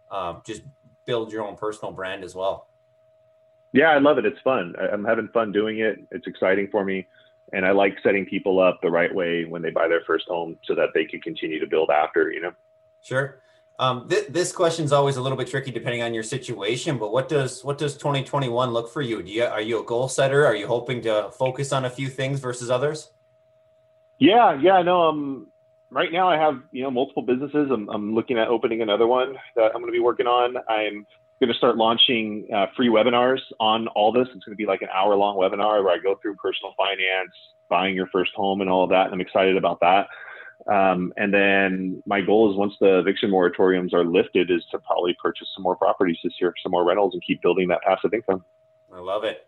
um, 0.09 0.41
just 0.43 0.63
build 1.05 1.31
your 1.31 1.45
own 1.45 1.55
personal 1.55 1.91
brand 1.91 2.23
as 2.23 2.33
well. 2.33 2.67
Yeah, 3.73 3.91
I 3.91 3.99
love 3.99 4.17
it. 4.17 4.25
It's 4.25 4.41
fun. 4.43 4.73
I'm 4.91 5.05
having 5.05 5.27
fun 5.27 5.51
doing 5.51 5.79
it. 5.79 5.99
It's 6.09 6.25
exciting 6.25 6.67
for 6.71 6.83
me, 6.83 7.05
and 7.53 7.63
I 7.63 7.71
like 7.71 7.95
setting 8.01 8.25
people 8.25 8.59
up 8.59 8.79
the 8.81 8.89
right 8.89 9.13
way 9.13 9.45
when 9.45 9.61
they 9.61 9.69
buy 9.69 9.87
their 9.87 10.01
first 10.07 10.27
home, 10.27 10.57
so 10.65 10.73
that 10.73 10.89
they 10.95 11.05
can 11.05 11.21
continue 11.21 11.59
to 11.59 11.67
build 11.67 11.91
after. 11.91 12.31
You 12.31 12.41
know. 12.41 12.53
Sure. 13.03 13.39
Um, 13.79 14.09
th- 14.09 14.27
this 14.27 14.51
question 14.51 14.83
is 14.83 14.91
always 14.91 15.15
a 15.15 15.21
little 15.21 15.37
bit 15.37 15.47
tricky 15.47 15.71
depending 15.71 16.03
on 16.03 16.13
your 16.13 16.21
situation. 16.21 16.97
But 16.97 17.13
what 17.13 17.29
does 17.29 17.63
what 17.63 17.77
does 17.77 17.95
2021 17.95 18.71
look 18.71 18.91
for 18.91 19.01
you? 19.01 19.23
Do 19.23 19.31
you 19.31 19.45
are 19.45 19.61
you 19.61 19.81
a 19.81 19.85
goal 19.85 20.09
setter? 20.09 20.45
Are 20.45 20.55
you 20.55 20.67
hoping 20.67 21.01
to 21.03 21.31
focus 21.31 21.71
on 21.71 21.85
a 21.85 21.89
few 21.89 22.09
things 22.09 22.41
versus 22.41 22.69
others? 22.69 23.11
Yeah, 24.19 24.59
yeah, 24.61 24.81
no. 24.81 25.07
Um, 25.07 25.47
right 25.89 26.11
now 26.11 26.29
I 26.29 26.37
have 26.37 26.61
you 26.73 26.83
know 26.83 26.91
multiple 26.91 27.23
businesses. 27.23 27.69
I'm 27.71 27.89
I'm 27.89 28.13
looking 28.13 28.37
at 28.37 28.49
opening 28.49 28.81
another 28.81 29.07
one 29.07 29.35
that 29.55 29.71
I'm 29.73 29.81
going 29.81 29.85
to 29.85 29.93
be 29.93 29.99
working 29.99 30.27
on. 30.27 30.57
I'm 30.67 31.07
going 31.39 31.47
to 31.47 31.57
start 31.57 31.77
launching 31.77 32.49
uh, 32.53 32.65
free 32.75 32.89
webinars 32.89 33.39
on 33.61 33.87
all 33.89 34.11
this. 34.11 34.27
It's 34.35 34.43
going 34.43 34.57
to 34.57 34.61
be 34.61 34.65
like 34.65 34.81
an 34.81 34.89
hour 34.93 35.15
long 35.15 35.37
webinar 35.37 35.81
where 35.81 35.93
I 35.93 35.99
go 36.03 36.19
through 36.21 36.35
personal 36.35 36.73
finance, 36.75 37.31
buying 37.69 37.95
your 37.95 38.07
first 38.07 38.31
home, 38.35 38.59
and 38.59 38.69
all 38.69 38.83
of 38.83 38.89
that. 38.89 39.05
And 39.05 39.13
I'm 39.13 39.21
excited 39.21 39.55
about 39.55 39.79
that. 39.79 40.07
Um, 40.69 41.13
and 41.17 41.33
then 41.33 42.03
my 42.05 42.21
goal 42.21 42.51
is 42.51 42.57
once 42.57 42.73
the 42.79 42.99
eviction 42.99 43.31
moratoriums 43.31 43.93
are 43.93 44.05
lifted, 44.05 44.51
is 44.51 44.63
to 44.71 44.79
probably 44.79 45.15
purchase 45.21 45.47
some 45.55 45.63
more 45.63 45.75
properties 45.75 46.17
this 46.23 46.33
year, 46.39 46.53
some 46.61 46.71
more 46.71 46.85
rentals, 46.85 47.13
and 47.13 47.23
keep 47.23 47.41
building 47.41 47.67
that 47.69 47.81
passive 47.81 48.13
income. 48.13 48.43
I 48.93 48.99
love 48.99 49.23
it. 49.23 49.47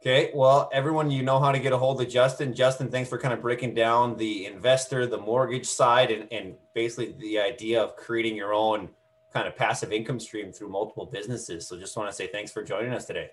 Okay, 0.00 0.30
well, 0.32 0.70
everyone, 0.72 1.10
you 1.10 1.22
know 1.22 1.38
how 1.38 1.52
to 1.52 1.58
get 1.58 1.74
a 1.74 1.76
hold 1.76 2.00
of 2.00 2.08
Justin. 2.08 2.54
Justin, 2.54 2.88
thanks 2.88 3.10
for 3.10 3.18
kind 3.18 3.34
of 3.34 3.42
breaking 3.42 3.74
down 3.74 4.16
the 4.16 4.46
investor, 4.46 5.06
the 5.06 5.18
mortgage 5.18 5.66
side, 5.66 6.10
and, 6.10 6.32
and 6.32 6.54
basically 6.72 7.14
the 7.18 7.38
idea 7.38 7.82
of 7.82 7.96
creating 7.96 8.34
your 8.34 8.54
own 8.54 8.88
kind 9.32 9.46
of 9.46 9.54
passive 9.54 9.92
income 9.92 10.18
stream 10.18 10.52
through 10.52 10.68
multiple 10.68 11.04
businesses. 11.04 11.66
So 11.66 11.78
just 11.78 11.96
want 11.96 12.08
to 12.08 12.14
say 12.14 12.28
thanks 12.28 12.50
for 12.50 12.62
joining 12.62 12.94
us 12.94 13.04
today. 13.04 13.30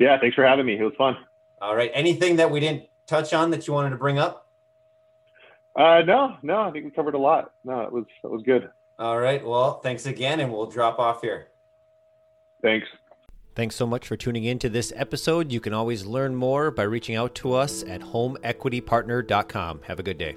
Yeah, 0.00 0.18
thanks 0.18 0.34
for 0.34 0.44
having 0.44 0.66
me. 0.66 0.78
It 0.78 0.82
was 0.82 0.94
fun. 0.98 1.16
All 1.62 1.76
right. 1.76 1.90
Anything 1.94 2.36
that 2.36 2.50
we 2.50 2.58
didn't 2.58 2.84
touch 3.06 3.32
on 3.32 3.50
that 3.52 3.68
you 3.68 3.72
wanted 3.72 3.90
to 3.90 3.96
bring 3.96 4.18
up? 4.18 4.49
Uh, 5.76 6.02
no, 6.02 6.36
no, 6.42 6.62
I 6.62 6.70
think 6.70 6.84
we 6.84 6.90
covered 6.90 7.14
a 7.14 7.18
lot. 7.18 7.52
No, 7.64 7.82
it 7.82 7.92
was 7.92 8.04
it 8.24 8.30
was 8.30 8.42
good. 8.42 8.70
All 8.98 9.18
right. 9.18 9.44
Well, 9.44 9.80
thanks 9.80 10.06
again, 10.06 10.40
and 10.40 10.52
we'll 10.52 10.66
drop 10.66 10.98
off 10.98 11.22
here. 11.22 11.48
Thanks. 12.62 12.86
Thanks 13.54 13.74
so 13.74 13.86
much 13.86 14.06
for 14.06 14.16
tuning 14.16 14.44
in 14.44 14.58
to 14.60 14.68
this 14.68 14.92
episode. 14.94 15.50
You 15.52 15.60
can 15.60 15.72
always 15.72 16.06
learn 16.06 16.34
more 16.34 16.70
by 16.70 16.82
reaching 16.82 17.16
out 17.16 17.34
to 17.36 17.54
us 17.54 17.82
at 17.82 18.00
homeequitypartner.com. 18.00 19.82
Have 19.86 19.98
a 19.98 20.02
good 20.02 20.18
day. 20.18 20.36